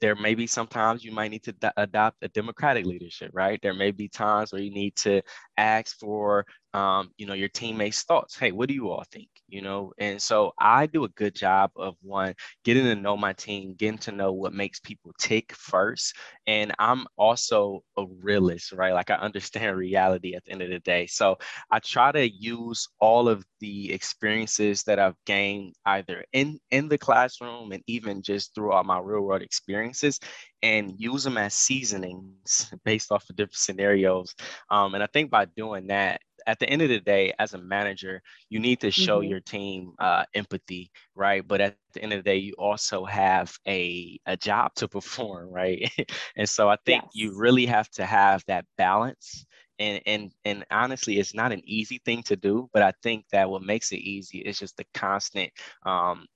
there 0.00 0.16
may 0.16 0.34
be 0.34 0.46
sometimes 0.46 1.04
you 1.04 1.12
might 1.12 1.30
need 1.30 1.44
to 1.44 1.72
adopt 1.76 2.18
a 2.22 2.28
democratic 2.28 2.86
leadership, 2.86 3.30
right? 3.32 3.60
There 3.62 3.74
may 3.74 3.90
be 3.90 4.08
times 4.08 4.52
where 4.52 4.62
you 4.62 4.70
need 4.70 4.96
to 4.96 5.22
ask 5.56 5.98
for 5.98 6.46
um, 6.74 7.10
you 7.16 7.26
know, 7.26 7.34
your 7.34 7.48
teammates' 7.48 8.02
thoughts. 8.02 8.36
Hey, 8.36 8.52
what 8.52 8.68
do 8.68 8.74
you 8.74 8.90
all 8.90 9.04
think? 9.10 9.28
You 9.52 9.60
know, 9.60 9.92
and 9.98 10.20
so 10.20 10.54
I 10.58 10.86
do 10.86 11.04
a 11.04 11.10
good 11.10 11.34
job 11.34 11.72
of 11.76 11.96
one 12.00 12.34
getting 12.64 12.84
to 12.84 12.94
know 12.94 13.18
my 13.18 13.34
team, 13.34 13.74
getting 13.74 13.98
to 13.98 14.10
know 14.12 14.32
what 14.32 14.54
makes 14.54 14.80
people 14.80 15.12
tick 15.20 15.52
first. 15.54 16.14
And 16.46 16.72
I'm 16.78 17.06
also 17.18 17.82
a 17.98 18.06
realist, 18.22 18.72
right? 18.72 18.94
Like 18.94 19.10
I 19.10 19.16
understand 19.16 19.76
reality 19.76 20.34
at 20.34 20.44
the 20.44 20.52
end 20.52 20.62
of 20.62 20.70
the 20.70 20.78
day. 20.78 21.06
So 21.06 21.36
I 21.70 21.80
try 21.80 22.12
to 22.12 22.30
use 22.30 22.88
all 22.98 23.28
of 23.28 23.44
the 23.60 23.92
experiences 23.92 24.84
that 24.84 24.98
I've 24.98 25.16
gained 25.26 25.74
either 25.84 26.24
in 26.32 26.58
in 26.70 26.88
the 26.88 26.98
classroom 26.98 27.72
and 27.72 27.82
even 27.86 28.22
just 28.22 28.54
throughout 28.54 28.86
my 28.86 28.98
real 28.98 29.20
world 29.20 29.42
experiences 29.42 30.18
and 30.62 30.94
use 30.98 31.24
them 31.24 31.36
as 31.36 31.54
seasonings 31.54 32.72
based 32.84 33.10
off 33.12 33.28
of 33.28 33.36
different 33.36 33.56
scenarios. 33.56 34.34
Um, 34.70 34.94
and 34.94 35.02
I 35.02 35.06
think 35.06 35.30
by 35.30 35.46
doing 35.46 35.88
that, 35.88 36.20
at 36.46 36.58
the 36.58 36.68
end 36.68 36.82
of 36.82 36.88
the 36.88 37.00
day, 37.00 37.32
as 37.38 37.54
a 37.54 37.58
manager, 37.58 38.22
you 38.48 38.58
need 38.58 38.80
to 38.80 38.90
show 38.90 39.20
mm-hmm. 39.20 39.30
your 39.30 39.40
team 39.40 39.92
uh, 39.98 40.24
empathy, 40.34 40.90
right? 41.14 41.46
But 41.46 41.60
at 41.60 41.76
the 41.94 42.02
end 42.02 42.12
of 42.12 42.18
the 42.18 42.30
day, 42.30 42.36
you 42.36 42.54
also 42.58 43.04
have 43.04 43.54
a, 43.66 44.18
a 44.26 44.36
job 44.36 44.74
to 44.76 44.88
perform, 44.96 45.50
right? 45.50 45.90
and 46.36 46.48
so 46.48 46.68
I 46.68 46.76
think 46.84 47.04
yes. 47.04 47.10
you 47.14 47.38
really 47.38 47.66
have 47.66 47.88
to 47.90 48.06
have 48.06 48.42
that 48.46 48.64
balance. 48.76 49.46
And, 49.78 50.00
and 50.06 50.32
and 50.44 50.64
honestly, 50.70 51.18
it's 51.18 51.34
not 51.34 51.50
an 51.50 51.62
easy 51.64 52.00
thing 52.04 52.22
to 52.24 52.36
do, 52.36 52.68
but 52.72 52.82
I 52.82 52.92
think 53.02 53.24
that 53.32 53.50
what 53.50 53.62
makes 53.62 53.90
it 53.90 53.96
easy 53.96 54.38
is 54.38 54.58
just 54.58 54.76
the 54.76 54.84
constant 54.94 55.50
um, 55.84 56.26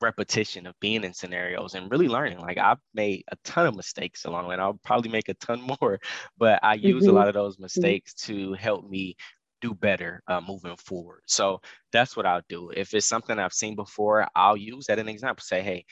repetition 0.00 0.66
of 0.66 0.78
being 0.80 1.04
in 1.04 1.12
scenarios 1.12 1.74
and 1.74 1.90
really 1.90 2.08
learning. 2.08 2.38
Like 2.38 2.58
I've 2.58 2.78
made 2.94 3.24
a 3.30 3.36
ton 3.44 3.66
of 3.66 3.76
mistakes 3.76 4.24
along 4.24 4.44
the 4.44 4.48
way. 4.48 4.54
And 4.54 4.62
I'll 4.62 4.80
probably 4.84 5.10
make 5.10 5.28
a 5.28 5.34
ton 5.34 5.62
more, 5.80 5.98
but 6.38 6.60
I 6.62 6.74
use 6.74 7.04
mm-hmm. 7.04 7.10
a 7.10 7.18
lot 7.18 7.28
of 7.28 7.34
those 7.34 7.54
mm-hmm. 7.54 7.64
mistakes 7.64 8.14
mm-hmm. 8.14 8.32
to 8.32 8.52
help 8.54 8.88
me 8.88 9.16
do 9.66 9.74
better 9.74 10.22
uh, 10.28 10.40
moving 10.40 10.76
forward. 10.76 11.22
So 11.26 11.60
that's 11.92 12.16
what 12.16 12.26
I'll 12.26 12.42
do. 12.48 12.70
If 12.70 12.94
it's 12.94 13.06
something 13.06 13.38
I've 13.38 13.52
seen 13.52 13.74
before, 13.74 14.28
I'll 14.34 14.56
use 14.56 14.86
that 14.86 14.98
an 14.98 15.08
example. 15.08 15.42
Say, 15.42 15.62
hey, 15.62 15.84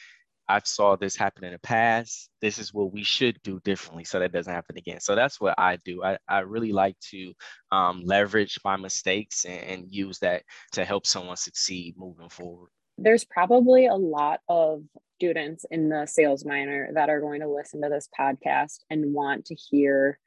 I 0.49 0.61
saw 0.65 0.97
this 0.97 1.17
happen 1.17 1.45
in 1.45 1.53
the 1.53 1.59
past. 1.59 2.29
This 2.41 2.59
is 2.59 2.75
what 2.75 2.93
we 2.93 3.03
should 3.03 3.39
do 3.43 3.61
differently 3.65 4.05
so 4.05 4.19
that 4.19 4.33
doesn't 4.33 4.53
happen 4.53 4.77
again. 4.77 5.01
So 5.01 5.15
that's 5.15 5.41
what 5.41 5.55
I 5.59 5.79
do. 5.85 6.05
I, 6.05 6.19
I 6.29 6.41
really 6.41 6.73
like 6.73 6.99
to 7.11 7.33
um, 7.73 8.03
leverage 8.05 8.59
my 8.65 8.77
mistakes 8.77 9.45
and, 9.45 9.61
and 9.65 9.87
use 9.89 10.19
that 10.19 10.43
to 10.73 10.85
help 10.85 11.07
someone 11.07 11.37
succeed 11.37 11.95
moving 11.97 12.29
forward. 12.29 12.69
There's 12.99 13.25
probably 13.25 13.87
a 13.87 13.95
lot 13.95 14.41
of 14.49 14.83
students 15.17 15.65
in 15.71 15.89
the 15.89 16.07
sales 16.07 16.45
minor 16.45 16.91
that 16.95 17.09
are 17.09 17.21
going 17.21 17.41
to 17.41 17.49
listen 17.49 17.81
to 17.83 17.89
this 17.89 18.09
podcast 18.19 18.81
and 18.91 19.15
want 19.15 19.47
to 19.47 19.55
hear 19.55 20.19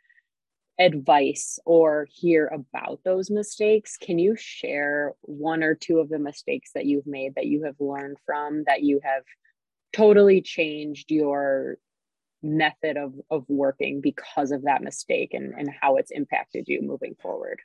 advice 0.79 1.59
or 1.65 2.07
hear 2.11 2.47
about 2.47 2.99
those 3.03 3.29
mistakes, 3.29 3.97
can 3.97 4.19
you 4.19 4.35
share 4.35 5.13
one 5.21 5.63
or 5.63 5.75
two 5.75 5.99
of 5.99 6.09
the 6.09 6.19
mistakes 6.19 6.71
that 6.75 6.85
you've 6.85 7.07
made 7.07 7.35
that 7.35 7.47
you 7.47 7.63
have 7.63 7.75
learned 7.79 8.17
from 8.25 8.63
that 8.65 8.83
you 8.83 8.99
have 9.03 9.23
totally 9.93 10.41
changed 10.41 11.09
your 11.09 11.77
method 12.43 12.97
of, 12.97 13.13
of 13.31 13.43
working 13.47 14.01
because 14.01 14.51
of 14.51 14.63
that 14.63 14.83
mistake 14.83 15.33
and, 15.33 15.53
and 15.57 15.69
how 15.81 15.97
it's 15.97 16.11
impacted 16.11 16.65
you 16.67 16.81
moving 16.81 17.15
forward? 17.21 17.59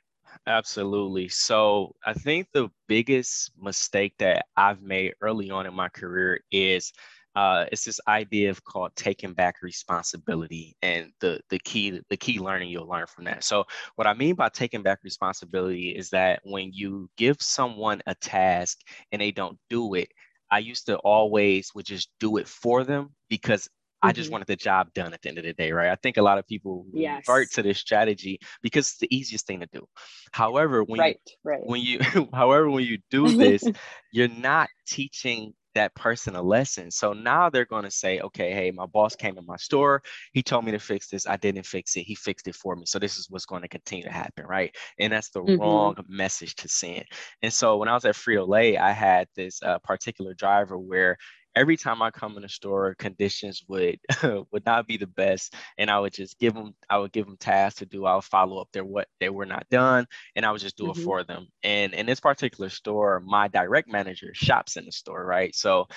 Absolutely. 0.47 1.29
So 1.29 1.95
I 2.05 2.13
think 2.13 2.47
the 2.51 2.69
biggest 2.87 3.51
mistake 3.59 4.15
that 4.19 4.45
I've 4.57 4.81
made 4.81 5.13
early 5.21 5.51
on 5.51 5.67
in 5.67 5.73
my 5.73 5.89
career 5.89 6.41
is 6.51 6.91
uh, 7.35 7.65
it's 7.71 7.85
this 7.85 7.99
idea 8.07 8.49
of 8.49 8.63
called 8.63 8.91
taking 8.95 9.33
back 9.33 9.61
responsibility 9.61 10.75
and 10.81 11.11
the 11.19 11.39
the 11.49 11.59
key 11.59 12.01
the 12.09 12.17
key 12.17 12.39
learning 12.39 12.69
you'll 12.69 12.87
learn 12.87 13.07
from 13.07 13.23
that 13.25 13.43
so 13.43 13.63
what 13.95 14.07
i 14.07 14.13
mean 14.13 14.35
by 14.35 14.49
taking 14.49 14.83
back 14.83 14.99
responsibility 15.03 15.89
is 15.89 16.09
that 16.09 16.39
when 16.43 16.71
you 16.73 17.09
give 17.17 17.37
someone 17.41 18.01
a 18.07 18.15
task 18.15 18.79
and 19.11 19.21
they 19.21 19.31
don't 19.31 19.57
do 19.69 19.93
it 19.95 20.09
i 20.51 20.59
used 20.59 20.85
to 20.85 20.95
always 20.97 21.71
would 21.73 21.85
just 21.85 22.09
do 22.19 22.37
it 22.37 22.47
for 22.47 22.83
them 22.83 23.09
because 23.29 23.69
I 24.05 24.11
just 24.11 24.27
mm-hmm. 24.27 24.33
wanted 24.33 24.47
the 24.47 24.57
job 24.57 24.93
done 24.93 25.13
at 25.13 25.21
the 25.21 25.29
end 25.29 25.37
of 25.37 25.45
the 25.45 25.53
day, 25.53 25.71
right? 25.71 25.89
I 25.89 25.95
think 25.95 26.17
a 26.17 26.21
lot 26.21 26.37
of 26.37 26.45
people 26.45 26.85
yes. 26.93 27.23
revert 27.25 27.51
to 27.51 27.63
this 27.63 27.79
strategy 27.79 28.37
because 28.61 28.87
it's 28.87 28.97
the 28.97 29.15
easiest 29.15 29.47
thing 29.47 29.61
to 29.61 29.67
do. 29.71 29.87
However, 30.33 30.83
when 30.83 30.99
right, 30.99 31.19
you, 31.25 31.33
right. 31.45 31.61
when 31.63 31.79
you 31.79 31.99
however 32.33 32.69
when 32.69 32.83
you 32.83 32.97
do 33.09 33.29
this, 33.29 33.63
you're 34.11 34.27
not 34.27 34.67
teaching 34.85 35.53
that 35.75 35.95
person 35.95 36.35
a 36.35 36.41
lesson. 36.41 36.91
So 36.91 37.13
now 37.13 37.49
they're 37.49 37.65
going 37.65 37.83
to 37.83 37.91
say, 37.91 38.19
okay, 38.19 38.51
hey, 38.53 38.71
my 38.71 38.85
boss 38.85 39.15
came 39.15 39.37
in 39.37 39.45
my 39.45 39.57
store. 39.57 40.01
He 40.33 40.43
told 40.43 40.65
me 40.65 40.71
to 40.71 40.79
fix 40.79 41.07
this. 41.07 41.27
I 41.27 41.37
didn't 41.37 41.65
fix 41.65 41.95
it. 41.95 42.03
He 42.03 42.15
fixed 42.15 42.47
it 42.47 42.55
for 42.55 42.75
me. 42.75 42.85
So 42.85 42.99
this 42.99 43.17
is 43.17 43.29
what's 43.29 43.45
going 43.45 43.61
to 43.61 43.67
continue 43.67 44.05
to 44.05 44.11
happen, 44.11 44.45
right? 44.45 44.75
And 44.99 45.13
that's 45.13 45.29
the 45.29 45.41
mm-hmm. 45.41 45.61
wrong 45.61 45.95
message 46.07 46.55
to 46.55 46.67
send. 46.67 47.05
And 47.41 47.51
so 47.51 47.77
when 47.77 47.89
I 47.89 47.93
was 47.93 48.05
at 48.05 48.15
Frito 48.15 48.47
Lay, 48.47 48.77
I 48.77 48.91
had 48.91 49.27
this 49.35 49.61
uh, 49.63 49.79
particular 49.79 50.33
driver 50.33 50.77
where 50.77 51.17
every 51.55 51.77
time 51.77 52.01
I 52.01 52.11
come 52.11 52.37
in 52.37 52.43
a 52.43 52.49
store, 52.49 52.95
conditions 52.95 53.63
would 53.67 53.99
would 54.23 54.65
not 54.65 54.87
be 54.87 54.97
the 54.97 55.07
best, 55.07 55.53
and 55.77 55.89
I 55.89 55.99
would 55.99 56.13
just 56.13 56.39
give 56.39 56.53
them 56.53 56.75
I 56.89 56.97
would 56.97 57.11
give 57.11 57.25
them 57.25 57.37
tasks 57.37 57.79
to 57.79 57.85
do. 57.85 58.05
I 58.05 58.15
would 58.15 58.23
follow 58.23 58.59
up 58.59 58.69
their 58.71 58.85
what 58.85 59.07
they 59.19 59.29
were 59.29 59.45
not 59.45 59.69
done, 59.69 60.07
and 60.35 60.45
I 60.45 60.51
would 60.51 60.61
just 60.61 60.77
do 60.77 60.85
mm-hmm. 60.85 60.99
it 60.99 61.03
for 61.03 61.23
them. 61.23 61.47
And 61.63 61.93
in 61.93 62.05
this 62.05 62.19
particular 62.19 62.69
store, 62.69 63.19
my 63.19 63.47
direct 63.47 63.89
manager 63.89 64.31
shops 64.33 64.77
in 64.77 64.85
the 64.85 64.91
store, 64.91 65.23
right? 65.23 65.53
So 65.55 65.87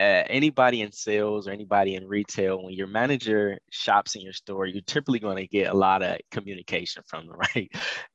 uh, 0.00 0.24
anybody 0.28 0.80
in 0.80 0.90
sales 0.90 1.46
or 1.46 1.52
anybody 1.52 1.94
in 1.94 2.06
retail, 2.08 2.64
when 2.64 2.74
your 2.74 2.88
manager 2.88 3.58
shops 3.70 4.16
in 4.16 4.22
your 4.22 4.32
store, 4.32 4.66
you're 4.66 4.82
typically 4.82 5.20
going 5.20 5.36
to 5.36 5.46
get 5.46 5.72
a 5.72 5.76
lot 5.76 6.02
of 6.02 6.18
communication 6.32 7.02
from 7.06 7.26
them, 7.26 7.36
right? 7.54 7.70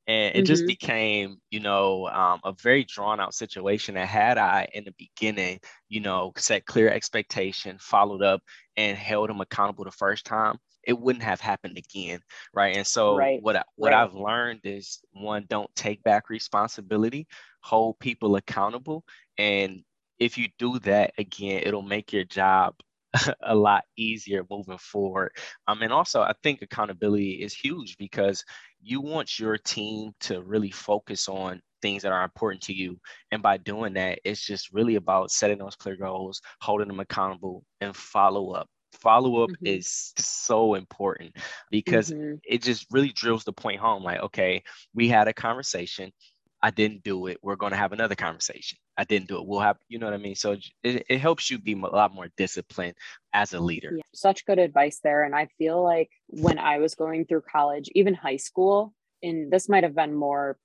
And 0.08 0.36
it 0.36 0.40
mm-hmm. 0.40 0.44
just 0.44 0.68
became, 0.68 1.38
you 1.50 1.62
know, 1.62 2.08
um, 2.08 2.42
a 2.44 2.54
very 2.62 2.84
drawn 2.84 3.20
out 3.20 3.34
situation 3.34 3.96
that 3.96 4.08
had 4.08 4.38
I 4.38 4.68
in 4.74 4.84
the 4.84 4.94
beginning, 4.98 5.60
you 5.88 6.02
know, 6.02 6.34
set 6.36 6.66
clear 6.66 6.90
expectation, 6.90 7.78
followed 7.80 8.24
up, 8.24 8.42
and 8.76 8.98
held 8.98 9.30
them 9.30 9.40
accountable 9.40 9.86
the 9.86 9.92
first 9.92 10.26
time, 10.26 10.58
it 10.86 11.00
wouldn't 11.00 11.24
have 11.24 11.40
happened 11.40 11.78
again, 11.78 12.20
right? 12.54 12.76
And 12.76 12.88
so 12.88 13.16
right. 13.16 13.42
what 13.42 13.56
I, 13.56 13.64
what 13.76 13.94
right. 13.94 14.04
I've 14.04 14.14
learned 14.14 14.62
is 14.64 15.00
one, 15.12 15.46
don't 15.48 15.74
take 15.76 16.04
back 16.04 16.30
responsibility, 16.30 17.28
hold 17.62 18.00
people 18.00 18.36
accountable, 18.36 19.04
and 19.38 19.84
if 20.20 20.38
you 20.38 20.50
do 20.58 20.80
that 20.80 21.14
again, 21.18 21.64
it'll 21.66 21.82
make 21.82 22.14
your 22.14 22.26
job 22.26 22.76
a 23.44 23.56
lot 23.56 23.84
easier 23.98 24.44
moving 24.50 24.78
forward. 24.78 25.32
Um, 25.68 25.82
and 25.82 25.94
also, 25.94 26.22
I 26.22 26.34
think 26.44 26.62
accountability 26.62 27.42
is 27.42 27.54
huge 27.54 27.98
because 27.98 28.44
you 28.82 29.02
want 29.02 29.40
your 29.40 29.58
team 29.58 30.12
to 30.22 30.42
really 30.42 30.72
focus 30.72 31.28
on 31.28 31.62
things 31.82 32.04
that 32.04 32.12
are 32.12 32.24
important 32.24 32.64
to 32.64 32.74
you. 32.74 33.00
And 33.32 33.42
by 33.42 33.58
doing 33.58 33.94
that, 33.94 34.20
it's 34.24 34.46
just 34.46 34.74
really 34.74 34.96
about 34.96 35.32
setting 35.32 35.58
those 35.58 35.76
clear 35.76 35.96
goals, 35.96 36.42
holding 36.62 36.88
them 36.88 37.00
accountable, 37.00 37.64
and 37.82 37.96
follow 37.96 38.52
up. 38.52 38.68
Follow 38.94 39.44
up 39.44 39.52
mm-hmm. 39.52 39.68
is 39.68 40.14
so 40.18 40.74
important 40.74 41.36
because 41.70 42.10
mm-hmm. 42.10 42.36
it 42.44 42.64
just 42.64 42.88
really 42.92 43.14
drills 43.14 43.44
the 43.44 43.54
point 43.54 43.80
home 43.80 44.04
like, 44.04 44.20
okay, 44.20 44.64
we 44.94 45.08
had 45.08 45.28
a 45.28 45.34
conversation. 45.34 46.12
I 46.62 46.72
didn't 46.72 47.04
do 47.04 47.28
it. 47.28 47.38
We're 47.42 47.56
going 47.56 47.72
to 47.72 47.78
have 47.78 47.94
another 47.94 48.16
conversation. 48.16 48.78
I 48.98 49.06
didn't 49.06 49.30
do 49.30 49.38
it. 49.38 49.46
We'll 49.46 49.62
have, 49.62 49.78
you 49.88 49.98
know 49.98 50.08
what 50.08 50.14
I 50.14 50.18
mean? 50.18 50.36
So 50.36 50.58
it, 50.84 51.06
it 51.10 51.20
helps 51.20 51.50
you 51.50 51.58
be 51.58 51.74
a 51.74 51.78
lot 51.78 52.14
more 52.14 52.28
disciplined 52.36 52.96
as 53.34 53.54
a 53.54 53.60
leader. 53.60 53.94
Yeah, 53.96 54.04
such 54.14 54.46
good 54.46 54.60
advice 54.60 55.00
there. 55.02 55.24
And 55.24 55.34
I 55.34 55.48
feel 55.58 55.82
like 55.82 56.10
when 56.28 56.60
I 56.60 56.80
was 56.80 56.96
going 56.96 57.26
through 57.26 57.44
college, 57.50 57.90
even 57.96 58.14
high 58.14 58.38
school, 58.38 58.94
and 59.24 59.52
this 59.52 59.70
might 59.70 59.84
have 59.84 59.96
been 59.96 60.14
more 60.14 60.58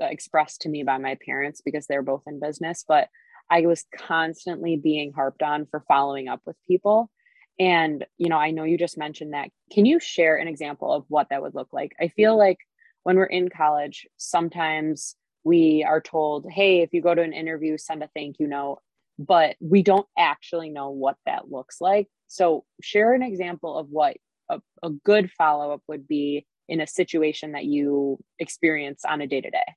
uh, 0.00 0.06
expressed 0.06 0.62
to 0.62 0.68
me 0.68 0.82
by 0.82 0.98
my 0.98 1.16
parents 1.24 1.62
because 1.64 1.86
they're 1.86 2.02
both 2.02 2.22
in 2.26 2.40
business, 2.40 2.84
but 2.86 3.08
I 3.50 3.62
was 3.62 3.86
constantly 3.96 4.76
being 4.76 5.12
harped 5.14 5.42
on 5.42 5.66
for 5.70 5.82
following 5.88 6.28
up 6.28 6.42
with 6.44 6.56
people. 6.66 7.10
And, 7.58 8.04
you 8.18 8.28
know, 8.28 8.36
I 8.36 8.50
know 8.50 8.64
you 8.64 8.78
just 8.78 8.98
mentioned 8.98 9.32
that. 9.32 9.48
Can 9.72 9.86
you 9.86 9.98
share 9.98 10.36
an 10.36 10.46
example 10.46 10.92
of 10.92 11.04
what 11.08 11.28
that 11.30 11.42
would 11.42 11.54
look 11.54 11.72
like? 11.72 11.92
I 11.98 12.08
feel 12.08 12.36
like 12.36 12.58
when 13.02 13.16
we're 13.16 13.24
in 13.24 13.48
college, 13.48 14.06
sometimes 14.18 15.16
we 15.48 15.82
are 15.82 16.00
told, 16.00 16.46
hey, 16.50 16.82
if 16.82 16.92
you 16.92 17.00
go 17.00 17.14
to 17.14 17.22
an 17.22 17.32
interview, 17.32 17.78
send 17.78 18.02
a 18.02 18.10
thank 18.14 18.36
you 18.38 18.46
note, 18.46 18.80
but 19.18 19.56
we 19.60 19.82
don't 19.82 20.06
actually 20.16 20.68
know 20.68 20.90
what 20.90 21.16
that 21.24 21.50
looks 21.50 21.80
like. 21.80 22.06
So, 22.26 22.64
share 22.82 23.14
an 23.14 23.22
example 23.22 23.78
of 23.78 23.88
what 23.88 24.18
a, 24.50 24.60
a 24.82 24.90
good 24.90 25.30
follow 25.32 25.72
up 25.72 25.82
would 25.88 26.06
be 26.06 26.46
in 26.68 26.82
a 26.82 26.86
situation 26.86 27.52
that 27.52 27.64
you 27.64 28.18
experience 28.38 29.04
on 29.06 29.22
a 29.22 29.26
day 29.26 29.40
to 29.40 29.50
day. 29.50 29.74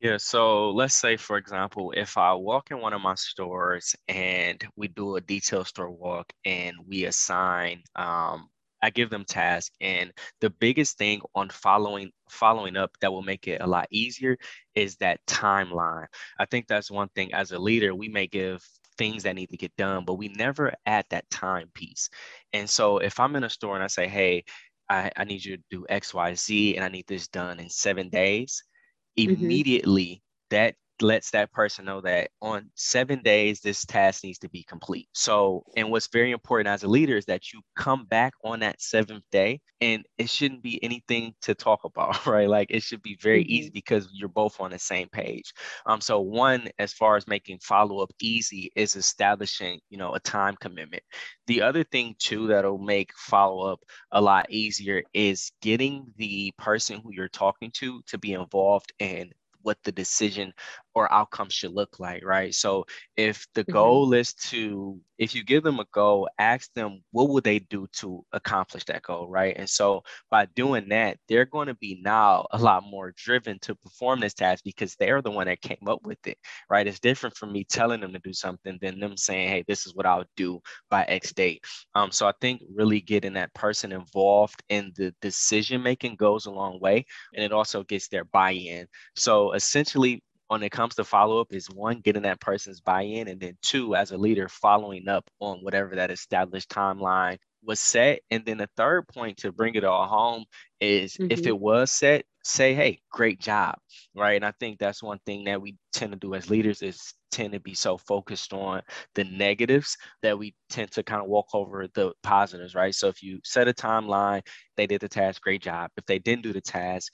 Yeah, 0.00 0.16
so 0.18 0.70
let's 0.70 0.94
say, 0.94 1.16
for 1.16 1.36
example, 1.36 1.92
if 1.96 2.16
I 2.16 2.34
walk 2.34 2.70
in 2.70 2.80
one 2.80 2.92
of 2.92 3.00
my 3.00 3.14
stores 3.14 3.94
and 4.08 4.64
we 4.76 4.88
do 4.88 5.16
a 5.16 5.20
detail 5.20 5.64
store 5.64 5.90
walk 5.90 6.32
and 6.44 6.76
we 6.88 7.04
assign 7.04 7.82
um, 7.96 8.48
I 8.82 8.90
give 8.90 9.10
them 9.10 9.24
tasks. 9.24 9.74
And 9.80 10.12
the 10.40 10.50
biggest 10.50 10.98
thing 10.98 11.20
on 11.34 11.48
following 11.48 12.10
following 12.28 12.76
up 12.76 12.90
that 13.00 13.12
will 13.12 13.22
make 13.22 13.46
it 13.48 13.60
a 13.60 13.66
lot 13.66 13.86
easier 13.90 14.36
is 14.74 14.96
that 14.96 15.20
timeline. 15.26 16.06
I 16.38 16.46
think 16.46 16.66
that's 16.66 16.90
one 16.90 17.08
thing 17.14 17.32
as 17.32 17.52
a 17.52 17.58
leader, 17.58 17.94
we 17.94 18.08
may 18.08 18.26
give 18.26 18.62
things 18.98 19.22
that 19.22 19.34
need 19.34 19.50
to 19.50 19.56
get 19.56 19.74
done, 19.76 20.04
but 20.04 20.14
we 20.14 20.28
never 20.28 20.74
add 20.86 21.04
that 21.10 21.28
time 21.30 21.70
piece. 21.74 22.10
And 22.52 22.68
so 22.68 22.98
if 22.98 23.18
I'm 23.18 23.36
in 23.36 23.44
a 23.44 23.50
store 23.50 23.74
and 23.74 23.84
I 23.84 23.88
say, 23.88 24.08
hey, 24.08 24.44
I, 24.88 25.10
I 25.16 25.24
need 25.24 25.44
you 25.44 25.56
to 25.56 25.62
do 25.70 25.86
X, 25.88 26.12
Y, 26.12 26.34
Z, 26.34 26.76
and 26.76 26.84
I 26.84 26.88
need 26.88 27.06
this 27.06 27.28
done 27.28 27.60
in 27.60 27.70
seven 27.70 28.10
days, 28.10 28.62
mm-hmm. 29.18 29.32
immediately 29.32 30.22
that 30.50 30.74
lets 31.02 31.30
that 31.30 31.52
person 31.52 31.84
know 31.84 32.00
that 32.00 32.30
on 32.40 32.70
seven 32.74 33.20
days 33.22 33.60
this 33.60 33.84
task 33.84 34.24
needs 34.24 34.38
to 34.38 34.48
be 34.48 34.62
complete. 34.62 35.08
So 35.12 35.64
and 35.76 35.90
what's 35.90 36.08
very 36.08 36.30
important 36.30 36.68
as 36.68 36.82
a 36.82 36.88
leader 36.88 37.16
is 37.16 37.26
that 37.26 37.52
you 37.52 37.60
come 37.76 38.04
back 38.06 38.32
on 38.44 38.60
that 38.60 38.80
seventh 38.80 39.24
day 39.30 39.60
and 39.80 40.04
it 40.18 40.30
shouldn't 40.30 40.62
be 40.62 40.82
anything 40.82 41.34
to 41.42 41.54
talk 41.54 41.84
about 41.84 42.26
right? 42.26 42.48
Like 42.48 42.70
it 42.70 42.82
should 42.82 43.02
be 43.02 43.18
very 43.20 43.42
mm-hmm. 43.42 43.52
easy 43.52 43.70
because 43.70 44.08
you're 44.12 44.28
both 44.28 44.60
on 44.60 44.70
the 44.70 44.78
same 44.78 45.08
page. 45.08 45.52
Um 45.86 46.00
so 46.00 46.20
one 46.20 46.68
as 46.78 46.92
far 46.92 47.16
as 47.16 47.26
making 47.26 47.58
follow-up 47.58 48.12
easy 48.20 48.70
is 48.76 48.96
establishing 48.96 49.80
you 49.90 49.98
know 49.98 50.14
a 50.14 50.20
time 50.20 50.56
commitment. 50.60 51.02
The 51.46 51.62
other 51.62 51.84
thing 51.84 52.14
too 52.18 52.46
that'll 52.48 52.78
make 52.78 53.12
follow-up 53.16 53.80
a 54.12 54.20
lot 54.20 54.50
easier 54.50 55.02
is 55.12 55.52
getting 55.60 56.06
the 56.16 56.52
person 56.58 57.00
who 57.00 57.12
you're 57.12 57.28
talking 57.28 57.70
to 57.74 58.02
to 58.06 58.18
be 58.18 58.32
involved 58.32 58.92
in 58.98 59.32
what 59.62 59.78
the 59.84 59.92
decision 59.92 60.52
or 60.94 61.12
outcome 61.12 61.48
should 61.50 61.72
look 61.72 61.98
like, 61.98 62.24
right? 62.24 62.54
So 62.54 62.84
if 63.16 63.46
the 63.54 63.62
mm-hmm. 63.62 63.72
goal 63.72 64.12
is 64.14 64.34
to, 64.34 65.00
if 65.18 65.34
you 65.34 65.44
give 65.44 65.62
them 65.62 65.78
a 65.78 65.86
goal, 65.92 66.28
ask 66.38 66.72
them 66.74 67.02
what 67.10 67.28
would 67.30 67.44
they 67.44 67.60
do 67.60 67.86
to 67.98 68.24
accomplish 68.32 68.84
that 68.84 69.02
goal, 69.02 69.28
right? 69.28 69.56
And 69.56 69.68
so 69.68 70.02
by 70.30 70.46
doing 70.54 70.88
that, 70.90 71.18
they're 71.28 71.44
going 71.44 71.68
to 71.68 71.74
be 71.74 72.00
now 72.04 72.46
a 72.50 72.58
lot 72.58 72.84
more 72.84 73.14
driven 73.16 73.58
to 73.60 73.74
perform 73.74 74.20
this 74.20 74.34
task 74.34 74.64
because 74.64 74.96
they're 74.96 75.22
the 75.22 75.30
one 75.30 75.46
that 75.46 75.60
came 75.62 75.86
up 75.86 76.00
with 76.04 76.18
it, 76.26 76.38
right? 76.68 76.86
It's 76.86 77.00
different 77.00 77.36
from 77.36 77.52
me 77.52 77.64
telling 77.64 78.00
them 78.00 78.12
to 78.12 78.18
do 78.18 78.32
something 78.32 78.78
than 78.80 79.00
them 79.00 79.16
saying, 79.16 79.48
hey, 79.48 79.64
this 79.66 79.86
is 79.86 79.94
what 79.94 80.06
I'll 80.06 80.24
do 80.36 80.60
by 80.90 81.04
X 81.04 81.32
date. 81.32 81.64
Um, 81.94 82.10
so 82.10 82.26
I 82.26 82.32
think 82.40 82.62
really 82.74 83.00
getting 83.00 83.34
that 83.34 83.54
person 83.54 83.92
involved 83.92 84.62
in 84.68 84.92
the 84.96 85.14
decision 85.22 85.82
making 85.82 86.16
goes 86.16 86.46
a 86.46 86.50
long 86.50 86.80
way, 86.80 87.06
and 87.34 87.44
it 87.44 87.52
also 87.52 87.82
gets 87.84 88.08
their 88.08 88.24
buy-in. 88.24 88.86
So 89.16 89.52
essentially, 89.52 90.22
when 90.52 90.62
it 90.62 90.70
comes 90.70 90.94
to 90.94 91.02
follow 91.02 91.40
up 91.40 91.54
is 91.54 91.70
one 91.70 92.00
getting 92.00 92.22
that 92.22 92.38
person's 92.38 92.78
buy-in 92.78 93.26
and 93.26 93.40
then 93.40 93.56
two 93.62 93.96
as 93.96 94.10
a 94.10 94.18
leader 94.18 94.50
following 94.50 95.08
up 95.08 95.24
on 95.40 95.58
whatever 95.62 95.96
that 95.96 96.10
established 96.10 96.68
timeline 96.68 97.38
was 97.64 97.80
set 97.80 98.20
and 98.30 98.44
then 98.44 98.58
the 98.58 98.68
third 98.76 99.08
point 99.08 99.38
to 99.38 99.50
bring 99.50 99.74
it 99.76 99.82
all 99.82 100.06
home 100.06 100.44
is 100.78 101.14
mm-hmm. 101.14 101.30
if 101.30 101.46
it 101.46 101.58
was 101.58 101.90
set 101.90 102.26
say 102.44 102.74
hey 102.74 103.00
great 103.10 103.40
job 103.40 103.76
right 104.14 104.34
and 104.34 104.44
i 104.44 104.52
think 104.60 104.78
that's 104.78 105.02
one 105.02 105.18
thing 105.24 105.44
that 105.44 105.62
we 105.62 105.74
tend 105.90 106.12
to 106.12 106.18
do 106.18 106.34
as 106.34 106.50
leaders 106.50 106.82
is 106.82 107.14
tend 107.30 107.54
to 107.54 107.60
be 107.60 107.72
so 107.72 107.96
focused 107.96 108.52
on 108.52 108.82
the 109.14 109.24
negatives 109.24 109.96
that 110.22 110.38
we 110.38 110.54
tend 110.68 110.90
to 110.90 111.02
kind 111.02 111.22
of 111.22 111.28
walk 111.28 111.46
over 111.54 111.88
the 111.94 112.12
positives, 112.22 112.74
right? 112.74 112.94
So 112.94 113.08
if 113.08 113.22
you 113.22 113.40
set 113.42 113.68
a 113.68 113.72
timeline, 113.72 114.42
they 114.76 114.86
did 114.86 115.00
the 115.00 115.08
task, 115.08 115.40
great 115.40 115.62
job. 115.62 115.90
If 115.96 116.04
they 116.04 116.18
didn't 116.18 116.42
do 116.42 116.52
the 116.52 116.60
task, 116.60 117.10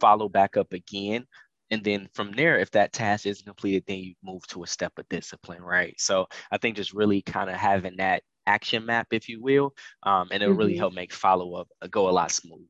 follow 0.00 0.28
back 0.28 0.56
up 0.56 0.72
again. 0.72 1.26
And 1.70 1.82
then 1.82 2.08
from 2.14 2.32
there, 2.32 2.58
if 2.58 2.70
that 2.72 2.92
task 2.92 3.26
isn't 3.26 3.44
completed, 3.44 3.84
then 3.86 3.98
you 3.98 4.14
move 4.22 4.46
to 4.48 4.62
a 4.62 4.66
step 4.66 4.92
of 4.98 5.08
discipline, 5.08 5.62
right? 5.62 5.94
So 5.98 6.26
I 6.50 6.58
think 6.58 6.76
just 6.76 6.94
really 6.94 7.22
kind 7.22 7.50
of 7.50 7.56
having 7.56 7.96
that 7.96 8.22
action 8.46 8.86
map, 8.86 9.08
if 9.10 9.28
you 9.28 9.42
will, 9.42 9.74
um, 10.04 10.28
and 10.30 10.42
it'll 10.42 10.52
mm-hmm. 10.52 10.60
really 10.60 10.76
help 10.76 10.94
make 10.94 11.12
follow 11.12 11.54
up 11.54 11.68
uh, 11.82 11.88
go 11.88 12.08
a 12.08 12.10
lot 12.10 12.30
smooth. 12.30 12.66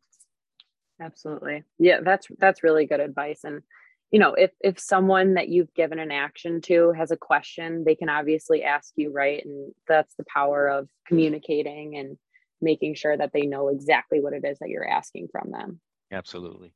Absolutely, 1.01 1.65
yeah, 1.79 2.01
that's 2.03 2.27
that's 2.39 2.65
really 2.65 2.87
good 2.87 3.01
advice. 3.01 3.41
And 3.45 3.63
you 4.11 4.19
know, 4.19 4.33
if 4.33 4.51
if 4.61 4.81
someone 4.81 5.35
that 5.35 5.49
you've 5.49 5.75
given 5.75 5.99
an 5.99 6.11
action 6.11 6.63
to 6.63 6.93
has 6.93 7.11
a 7.11 7.17
question, 7.17 7.85
they 7.85 7.95
can 7.95 8.09
obviously 8.09 8.63
ask 8.63 8.93
you, 8.97 9.13
right? 9.13 9.45
And 9.45 9.75
that's 9.87 10.15
the 10.15 10.25
power 10.33 10.69
of 10.69 10.89
communicating 11.07 11.97
and 11.97 12.17
making 12.63 12.95
sure 12.95 13.17
that 13.17 13.33
they 13.35 13.43
know 13.43 13.69
exactly 13.69 14.21
what 14.21 14.33
it 14.33 14.45
is 14.45 14.59
that 14.61 14.71
you're 14.71 14.89
asking 14.89 15.29
from 15.31 15.51
them. 15.51 15.81
Absolutely. 16.11 16.73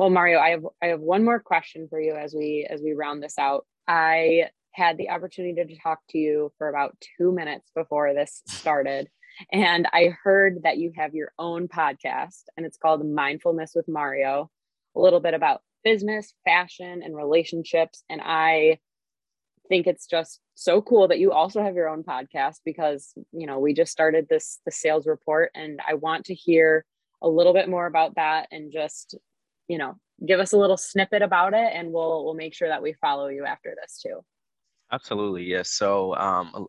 Well, 0.00 0.08
Mario, 0.08 0.38
I 0.38 0.48
have 0.52 0.66
I 0.82 0.86
have 0.86 1.00
one 1.00 1.26
more 1.26 1.40
question 1.40 1.86
for 1.86 2.00
you 2.00 2.14
as 2.14 2.34
we 2.34 2.66
as 2.70 2.80
we 2.80 2.94
round 2.94 3.22
this 3.22 3.38
out. 3.38 3.66
I 3.86 4.44
had 4.72 4.96
the 4.96 5.10
opportunity 5.10 5.62
to 5.62 5.78
talk 5.78 5.98
to 6.08 6.16
you 6.16 6.50
for 6.56 6.70
about 6.70 6.96
two 7.18 7.32
minutes 7.32 7.70
before 7.74 8.14
this 8.14 8.40
started. 8.46 9.08
And 9.52 9.86
I 9.92 10.14
heard 10.22 10.62
that 10.62 10.78
you 10.78 10.90
have 10.96 11.14
your 11.14 11.32
own 11.38 11.68
podcast 11.68 12.44
and 12.56 12.64
it's 12.64 12.78
called 12.78 13.06
Mindfulness 13.06 13.72
with 13.74 13.88
Mario, 13.88 14.50
a 14.96 15.00
little 15.00 15.20
bit 15.20 15.34
about 15.34 15.60
business, 15.84 16.32
fashion, 16.46 17.02
and 17.04 17.14
relationships. 17.14 18.02
And 18.08 18.22
I 18.24 18.78
think 19.68 19.86
it's 19.86 20.06
just 20.06 20.40
so 20.54 20.80
cool 20.80 21.08
that 21.08 21.18
you 21.18 21.30
also 21.30 21.62
have 21.62 21.74
your 21.74 21.90
own 21.90 22.04
podcast 22.04 22.60
because, 22.64 23.12
you 23.32 23.46
know, 23.46 23.58
we 23.58 23.74
just 23.74 23.92
started 23.92 24.28
this 24.30 24.60
the 24.64 24.72
sales 24.72 25.06
report 25.06 25.50
and 25.54 25.78
I 25.86 25.92
want 25.92 26.24
to 26.24 26.34
hear 26.34 26.86
a 27.20 27.28
little 27.28 27.52
bit 27.52 27.68
more 27.68 27.84
about 27.84 28.14
that 28.14 28.48
and 28.50 28.72
just, 28.72 29.14
you 29.70 29.78
know, 29.78 29.94
give 30.26 30.40
us 30.40 30.52
a 30.52 30.58
little 30.58 30.76
snippet 30.76 31.22
about 31.22 31.54
it 31.54 31.70
and 31.72 31.92
we'll 31.92 32.24
we'll 32.24 32.34
make 32.34 32.54
sure 32.54 32.68
that 32.68 32.82
we 32.82 32.92
follow 32.94 33.28
you 33.28 33.44
after 33.44 33.72
this 33.80 34.02
too. 34.02 34.20
Absolutely, 34.92 35.44
yes. 35.44 35.70
So 35.70 36.16
um, 36.16 36.66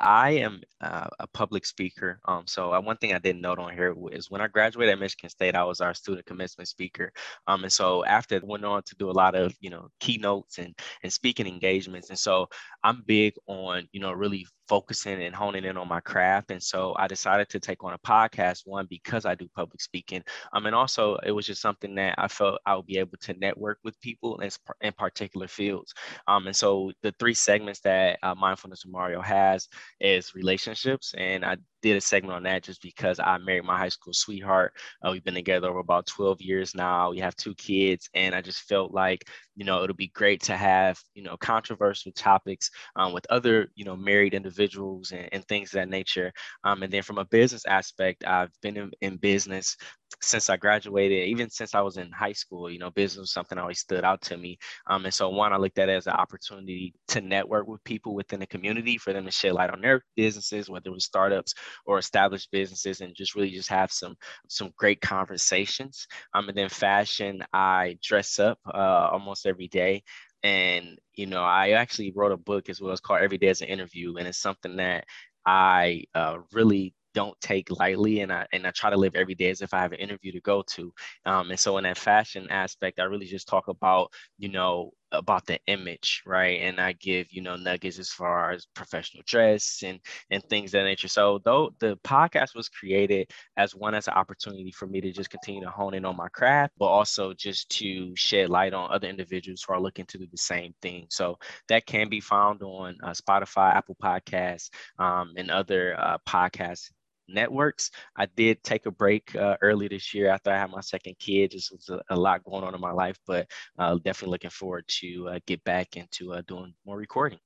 I 0.00 0.30
am 0.30 0.60
uh, 0.80 1.06
a 1.20 1.26
public 1.28 1.64
speaker. 1.64 2.18
Um, 2.24 2.44
so 2.46 2.74
uh, 2.74 2.80
one 2.80 2.96
thing 2.96 3.14
I 3.14 3.20
didn't 3.20 3.42
note 3.42 3.60
on 3.60 3.72
here 3.72 3.94
is 4.10 4.32
when 4.32 4.40
I 4.40 4.48
graduated 4.48 4.94
at 4.94 4.98
Michigan 4.98 5.30
State, 5.30 5.54
I 5.54 5.62
was 5.62 5.80
our 5.80 5.94
student 5.94 6.26
commencement 6.26 6.68
speaker. 6.68 7.12
Um, 7.46 7.62
and 7.62 7.72
so 7.72 8.04
after 8.04 8.40
went 8.42 8.64
on 8.64 8.82
to 8.82 8.96
do 8.96 9.10
a 9.10 9.12
lot 9.12 9.36
of 9.36 9.54
you 9.60 9.70
know 9.70 9.88
keynotes 10.00 10.58
and 10.58 10.76
and 11.04 11.12
speaking 11.12 11.46
engagements. 11.46 12.10
And 12.10 12.18
so 12.18 12.48
I'm 12.82 13.04
big 13.06 13.34
on 13.46 13.86
you 13.92 14.00
know 14.00 14.10
really 14.10 14.44
focusing 14.70 15.20
and 15.24 15.34
honing 15.34 15.64
in 15.64 15.76
on 15.76 15.88
my 15.88 15.98
craft. 15.98 16.52
And 16.52 16.62
so 16.62 16.94
I 16.96 17.08
decided 17.08 17.48
to 17.48 17.58
take 17.58 17.82
on 17.82 17.92
a 17.92 17.98
podcast, 17.98 18.60
one, 18.66 18.86
because 18.88 19.26
I 19.26 19.34
do 19.34 19.48
public 19.56 19.80
speaking. 19.80 20.22
Um, 20.52 20.66
and 20.66 20.76
also 20.76 21.16
it 21.26 21.32
was 21.32 21.44
just 21.44 21.60
something 21.60 21.96
that 21.96 22.14
I 22.18 22.28
felt 22.28 22.60
I 22.64 22.76
would 22.76 22.86
be 22.86 22.98
able 22.98 23.18
to 23.22 23.34
network 23.34 23.78
with 23.82 24.00
people 24.00 24.38
in, 24.38 24.50
in 24.80 24.92
particular 24.92 25.48
fields. 25.48 25.92
Um, 26.28 26.46
and 26.46 26.54
so 26.54 26.92
the 27.02 27.12
three 27.18 27.34
segments 27.34 27.80
that 27.80 28.20
uh, 28.22 28.36
Mindfulness 28.36 28.84
with 28.84 28.92
Mario 28.92 29.20
has 29.20 29.66
is 29.98 30.36
relationships. 30.36 31.14
And 31.18 31.44
I 31.44 31.56
did 31.82 31.96
a 31.96 32.00
segment 32.00 32.34
on 32.34 32.42
that 32.44 32.62
just 32.62 32.82
because 32.82 33.18
I 33.18 33.38
married 33.38 33.64
my 33.64 33.78
high 33.78 33.88
school 33.88 34.12
sweetheart. 34.12 34.72
Uh, 35.02 35.10
we've 35.12 35.24
been 35.24 35.34
together 35.34 35.68
over 35.68 35.78
about 35.78 36.06
12 36.06 36.40
years 36.40 36.74
now. 36.74 37.10
We 37.10 37.18
have 37.18 37.36
two 37.36 37.54
kids, 37.54 38.08
and 38.14 38.34
I 38.34 38.40
just 38.40 38.62
felt 38.62 38.92
like, 38.92 39.28
you 39.56 39.64
know, 39.64 39.82
it'll 39.82 39.96
be 39.96 40.08
great 40.08 40.42
to 40.42 40.56
have, 40.56 40.98
you 41.14 41.22
know, 41.22 41.36
controversial 41.36 42.12
topics 42.12 42.70
um, 42.96 43.12
with 43.12 43.26
other, 43.30 43.68
you 43.74 43.84
know, 43.84 43.96
married 43.96 44.34
individuals 44.34 45.12
and, 45.12 45.28
and 45.32 45.44
things 45.46 45.70
of 45.70 45.80
that 45.80 45.88
nature. 45.88 46.32
Um, 46.64 46.82
and 46.82 46.92
then 46.92 47.02
from 47.02 47.18
a 47.18 47.24
business 47.24 47.64
aspect, 47.66 48.24
I've 48.26 48.52
been 48.62 48.76
in, 48.76 48.90
in 49.00 49.16
business 49.16 49.76
since 50.22 50.50
I 50.50 50.56
graduated, 50.56 51.28
even 51.28 51.50
since 51.50 51.74
I 51.74 51.80
was 51.80 51.96
in 51.96 52.10
high 52.10 52.32
school, 52.32 52.70
you 52.70 52.78
know, 52.78 52.90
business 52.90 53.20
was 53.20 53.32
something 53.32 53.58
always 53.58 53.78
stood 53.80 54.04
out 54.04 54.20
to 54.22 54.36
me. 54.36 54.58
Um, 54.86 55.04
and 55.04 55.14
so 55.14 55.28
one, 55.30 55.52
I 55.52 55.56
looked 55.56 55.78
at 55.78 55.88
it 55.88 55.92
as 55.92 56.06
an 56.06 56.14
opportunity 56.14 56.94
to 57.08 57.20
network 57.20 57.66
with 57.66 57.82
people 57.84 58.14
within 58.14 58.40
the 58.40 58.46
community 58.46 58.98
for 58.98 59.12
them 59.12 59.24
to 59.24 59.30
shed 59.30 59.52
light 59.52 59.70
on 59.70 59.80
their 59.80 60.02
businesses, 60.16 60.68
whether 60.68 60.88
it 60.90 60.92
was 60.94 61.04
startups 61.04 61.54
or 61.86 61.98
established 61.98 62.50
businesses, 62.50 63.00
and 63.00 63.14
just 63.14 63.34
really 63.34 63.50
just 63.50 63.68
have 63.68 63.92
some 63.92 64.16
some 64.48 64.72
great 64.76 65.00
conversations. 65.00 66.06
Um, 66.34 66.48
and 66.48 66.58
then 66.58 66.68
fashion, 66.68 67.42
I 67.52 67.98
dress 68.02 68.38
up 68.38 68.58
uh, 68.66 69.08
almost 69.12 69.46
every 69.46 69.68
day. 69.68 70.02
And 70.42 70.98
you 71.14 71.26
know, 71.26 71.42
I 71.42 71.70
actually 71.70 72.12
wrote 72.14 72.32
a 72.32 72.36
book 72.36 72.68
as 72.68 72.80
well. 72.80 72.92
It's 72.92 73.00
called 73.00 73.20
Every 73.20 73.38
Day 73.38 73.48
as 73.48 73.60
an 73.60 73.68
Interview, 73.68 74.16
and 74.16 74.26
it's 74.26 74.38
something 74.38 74.76
that 74.76 75.04
I 75.46 76.04
uh, 76.14 76.38
really 76.52 76.94
don't 77.14 77.38
take 77.40 77.70
lightly 77.70 78.20
and 78.20 78.32
I 78.32 78.46
and 78.52 78.66
I 78.66 78.70
try 78.70 78.90
to 78.90 78.96
live 78.96 79.14
every 79.14 79.34
day 79.34 79.50
as 79.50 79.62
if 79.62 79.74
I 79.74 79.80
have 79.80 79.92
an 79.92 79.98
interview 79.98 80.32
to 80.32 80.40
go 80.40 80.62
to. 80.68 80.92
Um, 81.26 81.50
and 81.50 81.58
so 81.58 81.78
in 81.78 81.84
that 81.84 81.98
fashion 81.98 82.46
aspect, 82.50 83.00
I 83.00 83.04
really 83.04 83.26
just 83.26 83.48
talk 83.48 83.68
about, 83.68 84.12
you 84.38 84.48
know, 84.48 84.92
about 85.12 85.46
the 85.46 85.58
image, 85.66 86.22
right? 86.24 86.60
And 86.60 86.80
I 86.80 86.92
give, 86.92 87.32
you 87.32 87.42
know, 87.42 87.56
nuggets 87.56 87.98
as 87.98 88.10
far 88.10 88.52
as 88.52 88.66
professional 88.74 89.22
dress 89.26 89.82
and 89.84 89.98
and 90.30 90.42
things 90.44 90.72
that 90.72 90.84
nature. 90.84 91.08
So 91.08 91.40
though 91.44 91.74
the 91.80 91.98
podcast 92.04 92.54
was 92.54 92.68
created 92.68 93.30
as 93.56 93.74
one 93.74 93.94
as 93.94 94.06
an 94.08 94.14
opportunity 94.14 94.70
for 94.72 94.86
me 94.86 95.00
to 95.00 95.12
just 95.12 95.30
continue 95.30 95.62
to 95.62 95.70
hone 95.70 95.94
in 95.94 96.04
on 96.04 96.16
my 96.16 96.28
craft, 96.28 96.74
but 96.78 96.86
also 96.86 97.34
just 97.34 97.68
to 97.70 98.14
shed 98.16 98.48
light 98.50 98.72
on 98.72 98.92
other 98.92 99.08
individuals 99.08 99.64
who 99.66 99.74
are 99.74 99.80
looking 99.80 100.06
to 100.06 100.18
do 100.18 100.26
the 100.30 100.38
same 100.38 100.74
thing. 100.80 101.06
So 101.10 101.38
that 101.68 101.86
can 101.86 102.08
be 102.08 102.20
found 102.20 102.62
on 102.62 102.96
uh, 103.02 103.10
Spotify, 103.10 103.74
Apple 103.74 103.96
Podcasts, 104.02 104.70
um, 104.98 105.32
and 105.36 105.50
other 105.50 105.98
uh, 105.98 106.18
podcasts 106.28 106.90
networks. 107.32 107.90
I 108.16 108.26
did 108.26 108.62
take 108.62 108.86
a 108.86 108.90
break 108.90 109.34
uh, 109.36 109.56
early 109.62 109.88
this 109.88 110.12
year 110.14 110.28
after 110.28 110.50
I 110.50 110.58
had 110.58 110.70
my 110.70 110.80
second 110.80 111.16
kid. 111.18 111.52
Just 111.52 111.72
was 111.72 111.88
a, 111.88 112.00
a 112.10 112.16
lot 112.16 112.44
going 112.44 112.64
on 112.64 112.74
in 112.74 112.80
my 112.80 112.92
life, 112.92 113.16
but 113.26 113.50
uh, 113.78 113.96
definitely 113.96 114.32
looking 114.32 114.50
forward 114.50 114.84
to 115.00 115.28
uh, 115.28 115.38
get 115.46 115.62
back 115.64 115.96
into 115.96 116.32
uh, 116.32 116.42
doing 116.46 116.74
more 116.84 116.96
recording. 116.96 117.38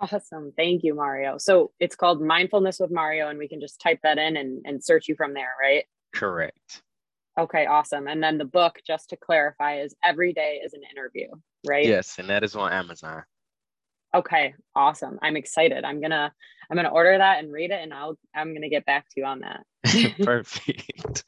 Awesome. 0.00 0.52
Thank 0.56 0.82
you, 0.82 0.94
Mario. 0.94 1.36
So 1.36 1.72
it's 1.78 1.94
called 1.94 2.22
Mindfulness 2.22 2.80
with 2.80 2.90
Mario, 2.90 3.28
and 3.28 3.38
we 3.38 3.48
can 3.48 3.60
just 3.60 3.80
type 3.80 4.00
that 4.02 4.16
in 4.16 4.36
and, 4.36 4.62
and 4.64 4.82
search 4.82 5.08
you 5.08 5.14
from 5.14 5.34
there, 5.34 5.52
right? 5.60 5.84
Correct. 6.14 6.82
Okay, 7.38 7.66
awesome. 7.66 8.08
And 8.08 8.22
then 8.22 8.38
the 8.38 8.44
book, 8.44 8.80
just 8.86 9.10
to 9.10 9.16
clarify, 9.16 9.80
is 9.80 9.94
Every 10.04 10.32
Day 10.32 10.60
is 10.64 10.72
an 10.72 10.80
Interview, 10.90 11.28
right? 11.66 11.86
Yes, 11.86 12.18
and 12.18 12.28
that 12.30 12.44
is 12.44 12.56
on 12.56 12.72
Amazon. 12.72 13.22
Okay, 14.14 14.54
awesome. 14.74 15.18
I'm 15.22 15.36
excited. 15.36 15.84
I'm 15.84 16.00
gonna 16.00 16.32
I'm 16.68 16.76
gonna 16.76 16.88
order 16.88 17.16
that 17.16 17.38
and 17.38 17.52
read 17.52 17.70
it, 17.70 17.80
and 17.80 17.94
I'll 17.94 18.18
I'm 18.34 18.52
gonna 18.54 18.68
get 18.68 18.84
back 18.84 19.08
to 19.10 19.20
you 19.20 19.24
on 19.24 19.40
that. 19.40 19.64
Perfect. 20.22 21.24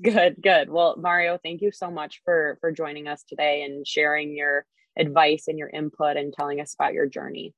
good, 0.00 0.36
good. 0.40 0.70
Well, 0.70 0.96
Mario, 0.98 1.38
thank 1.42 1.62
you 1.62 1.72
so 1.72 1.90
much 1.90 2.22
for 2.24 2.58
for 2.60 2.70
joining 2.70 3.08
us 3.08 3.24
today 3.24 3.64
and 3.64 3.86
sharing 3.86 4.36
your 4.36 4.64
advice 4.96 5.48
and 5.48 5.58
your 5.58 5.68
input 5.68 6.16
and 6.16 6.32
telling 6.32 6.60
us 6.60 6.74
about 6.74 6.92
your 6.92 7.06
journey. 7.06 7.54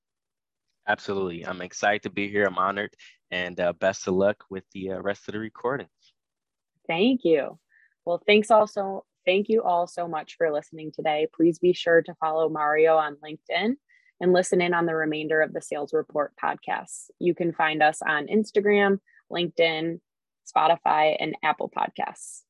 Absolutely. 0.86 1.46
I'm 1.46 1.62
excited 1.62 2.02
to 2.02 2.10
be 2.10 2.30
here. 2.30 2.44
I'm 2.44 2.58
honored, 2.58 2.94
and 3.30 3.58
uh, 3.60 3.74
best 3.74 4.08
of 4.08 4.14
luck 4.14 4.44
with 4.48 4.64
the 4.72 4.92
uh, 4.92 5.00
rest 5.00 5.28
of 5.28 5.32
the 5.32 5.40
recording. 5.40 5.88
Thank 6.86 7.20
you. 7.24 7.58
Well, 8.06 8.22
thanks 8.26 8.50
also. 8.50 9.04
Thank 9.26 9.48
you 9.48 9.62
all 9.62 9.86
so 9.86 10.06
much 10.06 10.36
for 10.36 10.52
listening 10.52 10.92
today. 10.92 11.26
Please 11.34 11.58
be 11.58 11.72
sure 11.72 12.02
to 12.02 12.14
follow 12.16 12.50
Mario 12.50 12.96
on 12.96 13.16
LinkedIn 13.24 13.76
and 14.20 14.32
listen 14.32 14.60
in 14.60 14.74
on 14.74 14.86
the 14.86 14.94
remainder 14.94 15.42
of 15.42 15.52
the 15.52 15.60
Sales 15.60 15.92
Report 15.92 16.32
podcasts. 16.42 17.10
You 17.18 17.34
can 17.34 17.52
find 17.52 17.82
us 17.82 18.00
on 18.06 18.26
Instagram, 18.28 19.00
LinkedIn, 19.30 20.00
Spotify, 20.46 21.16
and 21.18 21.36
Apple 21.42 21.70
Podcasts. 21.76 22.43